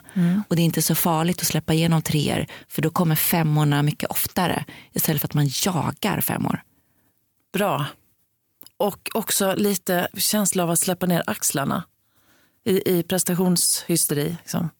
Och 0.48 0.56
det 0.56 0.62
är 0.62 0.64
inte 0.64 0.82
så 0.82 0.94
farligt 0.94 1.40
att 1.40 1.46
släppa 1.46 1.74
igenom 1.74 2.02
treor 2.02 2.46
för 2.68 2.82
då 2.82 2.90
kommer 2.90 3.14
femmorna 3.14 3.82
mycket 3.82 4.10
oftare 4.10 4.64
istället 4.92 5.20
för 5.20 5.28
att 5.28 5.34
man 5.34 5.48
jagar 5.64 6.20
femmor. 6.20 6.62
Bra. 7.52 7.86
Och 8.76 9.10
också 9.14 9.54
lite 9.56 10.08
känsla 10.16 10.62
av 10.62 10.70
att 10.70 10.78
släppa 10.78 11.06
ner 11.06 11.22
axlarna 11.26 11.84
i, 12.64 12.98
i 12.98 13.02
prestationshysteri. 13.02 14.36
Liksom. 14.40 14.70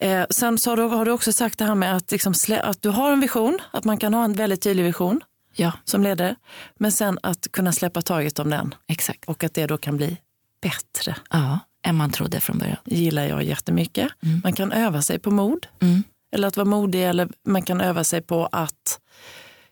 Eh, 0.00 0.24
sen 0.30 0.58
så 0.58 0.70
har 0.70 0.76
du, 0.76 0.82
har 0.82 1.04
du 1.04 1.10
också 1.10 1.32
sagt 1.32 1.58
det 1.58 1.64
här 1.64 1.74
med 1.74 1.96
att, 1.96 2.10
liksom 2.12 2.34
att 2.62 2.82
du 2.82 2.88
har 2.88 3.12
en 3.12 3.20
vision, 3.20 3.58
att 3.70 3.84
man 3.84 3.98
kan 3.98 4.14
ha 4.14 4.24
en 4.24 4.32
väldigt 4.32 4.62
tydlig 4.62 4.84
vision 4.84 5.20
Ja, 5.54 5.72
som 5.84 6.02
ledare, 6.02 6.36
men 6.76 6.92
sen 6.92 7.18
att 7.22 7.52
kunna 7.52 7.72
släppa 7.72 8.02
taget 8.02 8.38
om 8.38 8.50
den 8.50 8.74
exakt. 8.88 9.24
och 9.24 9.44
att 9.44 9.54
det 9.54 9.66
då 9.66 9.78
kan 9.78 9.96
bli 9.96 10.16
bättre. 10.62 11.16
Ja, 11.30 11.58
än 11.82 11.94
man 11.96 12.10
trodde 12.10 12.40
från 12.40 12.58
början. 12.58 12.76
Gillar 12.84 13.24
jag 13.26 13.42
jättemycket. 13.42 14.08
Man 14.42 14.52
kan 14.52 14.72
öva 14.72 15.02
sig 15.02 15.18
på 15.18 15.30
mod, 15.30 15.66
Mm. 15.80 16.02
eller 16.32 16.48
att 16.48 16.56
vara 16.56 16.64
modig, 16.68 17.04
eller 17.04 17.28
man 17.46 17.62
kan 17.62 17.80
öva 17.80 18.04
sig 18.04 18.20
på 18.22 18.46
att 18.52 19.00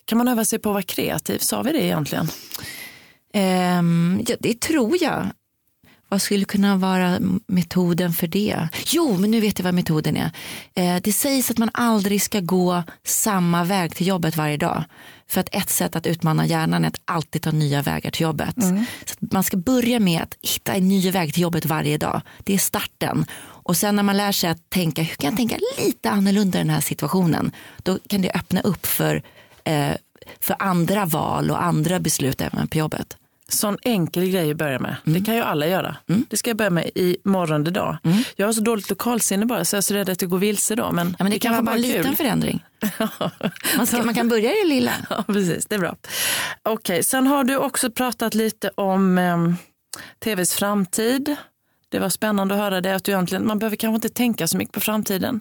kan 0.04 0.18
man 0.18 0.28
öva 0.28 0.44
sig 0.44 0.58
på 0.58 0.68
att 0.68 0.72
vara 0.74 0.82
kreativ? 0.82 1.38
Sa 1.38 1.62
vi 1.62 1.72
det 1.72 1.82
egentligen? 1.84 2.28
Ehm, 3.32 4.20
ja, 4.28 4.36
det 4.40 4.60
tror 4.60 4.96
jag. 5.02 5.26
Vad 6.08 6.22
skulle 6.22 6.44
kunna 6.44 6.76
vara 6.76 7.18
metoden 7.46 8.12
för 8.12 8.26
det? 8.26 8.68
Jo, 8.86 9.16
men 9.18 9.30
nu 9.30 9.40
vet 9.40 9.58
jag 9.58 9.64
vad 9.64 9.74
metoden 9.74 10.16
är. 10.16 10.30
Eh, 10.74 11.00
det 11.02 11.12
sägs 11.12 11.50
att 11.50 11.58
man 11.58 11.70
aldrig 11.74 12.22
ska 12.22 12.40
gå 12.40 12.82
samma 13.04 13.64
väg 13.64 13.94
till 13.94 14.06
jobbet 14.06 14.36
varje 14.36 14.56
dag. 14.56 14.84
För 15.28 15.40
att 15.40 15.48
ett 15.54 15.70
sätt 15.70 15.96
att 15.96 16.06
utmana 16.06 16.46
hjärnan 16.46 16.84
är 16.84 16.88
att 16.88 17.00
alltid 17.04 17.42
ta 17.42 17.50
nya 17.50 17.82
vägar 17.82 18.10
till 18.10 18.22
jobbet. 18.22 18.54
Så 19.04 19.14
att 19.20 19.32
man 19.32 19.44
ska 19.44 19.56
börja 19.56 20.00
med 20.00 20.22
att 20.22 20.36
hitta 20.42 20.74
en 20.74 20.88
ny 20.88 21.10
väg 21.10 21.34
till 21.34 21.42
jobbet 21.42 21.66
varje 21.66 21.98
dag. 21.98 22.20
Det 22.44 22.54
är 22.54 22.58
starten. 22.58 23.26
Och 23.38 23.76
sen 23.76 23.96
när 23.96 24.02
man 24.02 24.16
lär 24.16 24.32
sig 24.32 24.50
att 24.50 24.70
tänka, 24.70 25.02
hur 25.02 25.14
kan 25.14 25.30
jag 25.30 25.36
tänka 25.36 25.56
lite 25.78 26.10
annorlunda 26.10 26.58
i 26.58 26.60
den 26.60 26.70
här 26.70 26.80
situationen? 26.80 27.50
Då 27.82 27.98
kan 28.08 28.22
det 28.22 28.30
öppna 28.32 28.60
upp 28.60 28.86
för, 28.86 29.22
eh, 29.64 29.92
för 30.40 30.56
andra 30.58 31.04
val 31.04 31.50
och 31.50 31.62
andra 31.64 32.00
beslut 32.00 32.40
även 32.40 32.68
på 32.68 32.78
jobbet. 32.78 33.16
Sån 33.48 33.78
enkel 33.82 34.28
grej 34.30 34.50
att 34.50 34.56
börja 34.56 34.78
med. 34.78 34.96
Det 35.04 35.20
kan 35.20 35.34
ju 35.34 35.40
alla 35.40 35.66
göra. 35.66 35.96
Det 36.28 36.36
ska 36.36 36.50
jag 36.50 36.56
börja 36.56 36.70
med 36.70 36.90
i 36.94 37.16
morgon 37.24 37.64
dag. 37.64 37.96
Jag 38.36 38.46
har 38.46 38.52
så 38.52 38.60
dåligt 38.60 38.90
lokalsinne 38.90 39.46
bara 39.46 39.64
så 39.64 39.76
jag 39.76 39.78
är 39.78 39.82
så 39.82 39.94
rädd 39.94 40.08
att 40.08 40.22
jag 40.22 40.30
går 40.30 40.38
vilse 40.38 40.74
då. 40.74 40.92
Men, 40.92 41.16
Ja, 41.18 41.24
men 41.24 41.32
det, 41.32 41.38
kan 41.38 41.52
vara 41.52 41.62
bara 41.62 41.74
en 41.74 41.82
liten 41.82 42.16
förändring. 42.16 42.64
Man, 43.76 43.86
ska, 43.86 44.02
man 44.02 44.14
kan 44.14 44.28
börja 44.28 44.50
i 44.50 44.62
det 44.62 44.68
lilla. 44.68 44.92
Ja, 45.10 45.24
precis. 45.26 45.66
Det 45.66 45.74
är 45.74 45.78
bra. 45.78 45.96
Okej, 46.62 47.02
sen 47.02 47.26
har 47.26 47.44
du 47.44 47.56
också 47.56 47.90
pratat 47.90 48.34
lite 48.34 48.70
om 48.74 49.18
eh, 49.18 49.54
tvs 50.24 50.54
framtid. 50.54 51.36
Det 51.88 51.98
var 51.98 52.08
spännande 52.08 52.54
att 52.54 52.60
höra 52.60 52.80
det. 52.80 52.94
Att 52.94 53.04
du 53.04 53.12
egentligen, 53.12 53.46
man 53.46 53.58
behöver 53.58 53.76
kanske 53.76 53.94
inte 53.94 54.08
tänka 54.08 54.48
så 54.48 54.56
mycket 54.56 54.74
på 54.74 54.80
framtiden. 54.80 55.40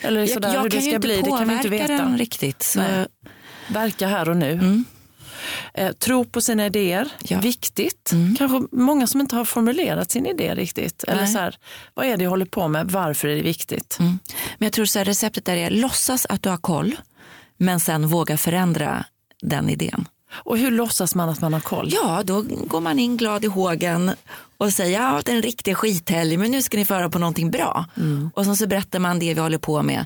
Eller 0.00 0.26
sådär, 0.26 0.60
hur 0.62 0.68
det 0.68 0.80
ska 0.80 0.98
bli, 0.98 1.16
det 1.22 1.30
kan 1.30 1.48
vi 1.48 1.54
inte 1.54 1.68
veta. 1.68 1.92
den 1.92 2.18
riktigt. 2.18 2.62
Så. 2.62 2.80
Verka 3.68 4.06
här 4.06 4.28
och 4.28 4.36
nu. 4.36 4.84
Eh, 5.74 5.92
tro 5.92 6.24
på 6.24 6.40
sina 6.40 6.66
idéer, 6.66 7.08
Ja. 7.28 7.40
viktigt. 7.40 8.10
Kanske 8.38 8.62
många 8.76 9.06
som 9.06 9.20
inte 9.20 9.36
har 9.36 9.44
formulerat 9.44 10.10
sin 10.10 10.26
idé 10.26 10.54
riktigt. 10.54 11.04
Eller 11.04 11.26
så 11.26 11.38
här, 11.38 11.56
vad 11.94 12.06
är 12.06 12.16
det 12.16 12.22
jag 12.24 12.30
håller 12.30 12.46
på 12.46 12.68
med? 12.68 12.90
Varför 12.90 13.28
är 13.28 13.36
det 13.36 13.42
viktigt? 13.42 13.96
men 13.98 14.18
jag 14.58 14.72
tror 14.72 14.84
så 14.84 14.98
här, 14.98 15.04
receptet 15.04 15.44
där 15.44 15.56
är 15.56 15.70
låtsas 15.70 16.26
att 16.28 16.42
du 16.42 16.48
har 16.48 16.56
koll 16.56 16.96
men 17.56 17.80
sen 17.80 18.06
våga 18.08 18.36
förändra 18.36 19.04
den 19.42 19.68
idén. 19.70 20.08
Och 20.32 20.58
hur 20.58 20.70
låtsas 20.70 21.14
man 21.14 21.28
att 21.28 21.40
man 21.40 21.52
har 21.52 21.60
koll? 21.60 21.88
Ja, 21.92 22.22
då 22.24 22.42
går 22.42 22.80
man 22.80 22.98
in 22.98 23.16
glad 23.16 23.44
i 23.44 23.48
hågen 23.48 24.10
och 24.58 24.72
säger 24.72 25.00
ja, 25.00 25.20
det 25.24 25.32
är 25.32 25.36
en 25.36 25.42
riktig 25.42 25.76
skithelg 25.76 26.36
men 26.36 26.50
nu 26.50 26.62
ska 26.62 26.76
ni 26.76 26.84
föra 26.84 27.10
på 27.10 27.18
någonting 27.18 27.50
bra. 27.50 27.84
Och 28.34 28.44
sen 28.44 28.56
så 28.56 28.66
berättar 28.66 28.98
man 28.98 29.18
det 29.18 29.34
vi 29.34 29.40
håller 29.40 29.58
på 29.58 29.82
med. 29.82 30.04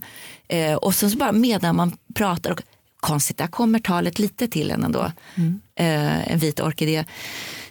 Eh, 0.49 0.75
och 0.75 0.95
sen 0.95 1.11
så 1.11 1.19
bara 1.19 1.33
medan 1.33 1.77
man 1.77 1.97
pratar 2.15 2.51
och 2.51 2.63
konstigt, 3.01 3.37
där 3.39 3.47
kommer 3.47 3.79
talet 3.79 4.19
lite 4.19 4.49
till 4.49 4.71
en 4.71 4.85
ändå. 4.85 5.13
Eh, 5.79 6.33
en 6.33 6.39
vit 6.39 6.61
orkidé. 6.61 7.05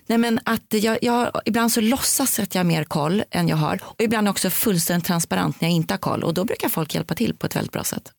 Nej, 0.08 0.18
men 0.18 0.40
att 0.46 0.64
jag, 0.74 0.98
jag, 1.02 1.42
ibland 1.46 1.72
så 1.72 1.82
låtsas 1.82 2.40
att 2.40 2.56
jag 2.56 2.60
har 2.60 2.66
mer 2.68 2.84
koll 2.84 3.24
än 3.32 3.48
jag 3.48 3.58
har. 3.58 3.80
Och 3.84 4.02
ibland 4.02 4.30
också 4.30 4.50
fullständigt 4.50 5.08
transparent 5.08 5.62
när 5.62 5.68
jag 5.70 5.76
inte 5.76 5.94
har 5.94 6.00
koll. 6.00 6.24
Och 6.24 6.34
då 6.34 6.46
brukar 6.46 6.70
folk 6.70 6.96
hjälpa 6.96 7.16
till 7.16 7.36
på 7.36 7.46
ett 7.46 7.56
väldigt 7.56 7.72
bra 7.72 7.84
sätt. 7.84 8.12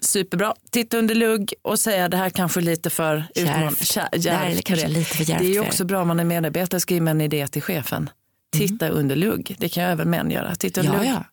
Superbra. 0.00 0.54
Titta 0.70 0.96
under 0.98 1.14
lugg 1.14 1.54
och 1.62 1.80
säga 1.80 2.08
det 2.08 2.16
här 2.16 2.30
kanske 2.30 2.60
lite 2.60 2.90
för 2.90 3.24
utman- 3.34 3.74
Kär- 3.74 4.08
Det 4.18 4.30
här 4.30 4.50
är 4.50 4.62
kanske 4.62 4.88
lite 4.88 5.16
för 5.16 5.24
Det 5.24 5.56
är 5.56 5.60
också 5.60 5.84
bra 5.84 6.00
om 6.02 6.08
man 6.08 6.20
är 6.20 6.24
medarbetare 6.24 6.76
och 6.76 6.82
skriver 6.82 7.10
en 7.10 7.20
idé 7.20 7.46
till 7.48 7.62
chefen. 7.62 8.10
Titta 8.52 8.88
under 8.88 9.16
lugg. 9.16 9.56
Det 9.58 9.68
kan 9.68 9.84
även 9.84 10.10
män 10.10 10.30
göra. 10.30 10.54
Titta 10.54 10.80
under 10.80 10.92
Ja, 10.94 10.98
lugg 11.00 11.08
ja. 11.10 11.24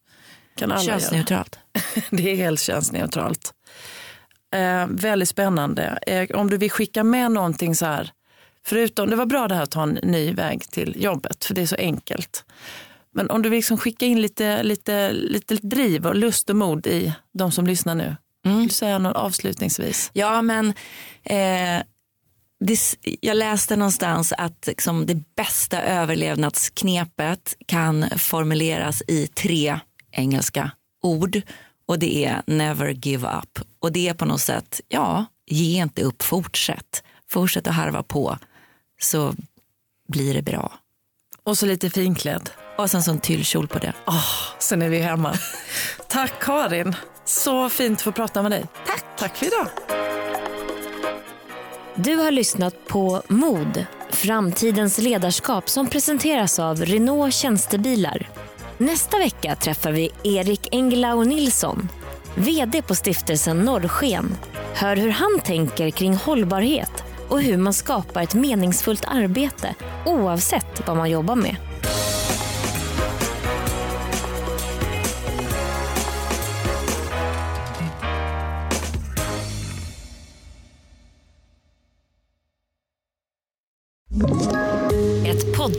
kan 0.56 0.72
alla 0.72 0.84
göra. 0.84 1.00
Könsneutralt. 1.00 1.60
Det 2.12 2.32
är 2.32 2.36
helt 2.36 2.60
könsneutralt. 2.60 3.45
Eh, 4.56 4.88
väldigt 4.88 5.30
spännande. 5.30 6.00
Eh, 6.08 6.40
om 6.40 6.50
du 6.50 6.58
vill 6.58 6.72
skicka 6.72 7.04
med 7.04 7.32
någonting 7.32 7.76
så 7.76 7.86
här, 7.86 8.12
förutom, 8.66 9.10
det 9.10 9.16
var 9.16 9.26
bra 9.26 9.48
det 9.48 9.56
här 9.56 9.64
att 9.64 9.72
ta 9.72 9.84
en 9.84 10.00
ny 10.04 10.34
väg 10.34 10.72
till 10.72 11.04
jobbet, 11.04 11.46
för 11.46 11.56
det 11.56 11.62
är 11.62 11.66
så 11.66 11.76
enkelt. 11.76 12.46
Men 13.14 13.30
om 13.30 13.42
du 13.42 13.50
vill 13.50 13.58
liksom 13.58 13.78
skicka 13.78 14.06
in 14.06 14.22
lite, 14.22 14.64
lite, 14.64 15.12
lite 15.12 15.56
driv 15.56 16.08
och 16.08 16.16
lust 16.16 16.50
och 16.50 16.56
mod 16.56 16.88
i 16.88 17.14
de 17.34 17.52
som 17.52 17.68
lyssnar 17.68 17.96
nu. 17.96 18.16
Vill 18.44 18.68
du 18.68 18.74
säga 18.74 18.98
något 18.98 19.16
avslutningsvis? 19.16 20.12
Ja, 20.14 20.42
men 20.42 20.68
eh, 21.24 21.84
det, 22.60 22.80
jag 23.22 23.38
läste 23.38 23.76
någonstans 23.76 24.34
att 24.38 24.68
liksom, 24.68 25.06
det 25.06 25.36
bästa 25.36 25.82
överlevnadsknepet 25.82 27.58
kan 27.66 28.06
formuleras 28.18 29.04
i 29.08 29.28
tre 29.28 29.80
engelska 30.12 30.72
ord 31.02 31.42
och 31.88 32.00
det 32.00 32.26
är 32.26 32.42
never 32.48 32.90
give 32.90 33.28
up. 33.28 33.60
Och 33.80 33.92
det 33.92 34.08
är 34.10 34.14
på 34.14 34.26
något 34.26 34.42
sätt, 34.42 34.82
ja, 34.88 35.26
ge 35.46 35.82
inte 35.82 36.02
upp, 36.02 36.24
fortsätt. 36.24 37.04
Fortsätt 37.30 37.68
att 37.68 37.76
harva 37.76 38.04
på 38.04 38.38
så 39.02 39.36
blir 40.08 40.34
det 40.34 40.42
bra. 40.42 40.74
Och 41.44 41.58
så 41.58 41.66
lite 41.66 41.90
finklädd. 41.90 42.50
Och 42.78 42.92
sen 42.92 43.04
så 43.04 43.12
en 43.12 43.20
tyllkjol 43.20 43.68
på 43.68 43.80
det. 43.80 43.94
Sen 44.60 44.82
är 44.82 44.90
vi 44.90 45.00
hemma. 45.00 45.36
Tack 46.08 46.40
Karin. 46.40 46.96
Så 47.26 47.70
fint 47.70 47.98
att 47.98 48.02
få 48.02 48.12
prata 48.12 48.42
med 48.42 48.52
dig. 48.52 48.66
Tack. 48.86 49.06
Tack 49.18 49.38
för 49.38 49.46
idag. 49.46 49.68
Du 51.96 52.16
har 52.16 52.32
lyssnat 52.32 52.88
på 52.88 53.22
Mod, 53.30 53.86
framtidens 54.12 54.98
ledarskap 54.98 55.70
som 55.70 55.88
presenteras 55.90 56.60
av 56.60 56.86
Renault 56.86 57.34
Tjänstebilar. 57.34 58.30
Nästa 58.78 59.18
vecka 59.18 59.56
träffar 59.56 59.92
vi 59.92 60.10
Erik 60.24 60.68
Engelau 60.72 61.24
Nilsson, 61.24 61.90
VD 62.36 62.82
på 62.82 62.96
stiftelsen 62.96 63.58
Norrsken. 63.58 64.36
Hör 64.74 64.96
hur 64.96 65.10
han 65.10 65.40
tänker 65.44 65.90
kring 65.90 66.16
hållbarhet 66.16 67.04
och 67.30 67.42
hur 67.42 67.58
man 67.58 67.74
skapar 67.74 68.22
ett 68.22 68.34
meningsfullt 68.34 69.06
arbete 69.08 69.76
oavsett 70.06 70.88
vad 70.88 70.98
man 70.98 71.10
jobbar 71.10 71.36
med. 71.36 71.56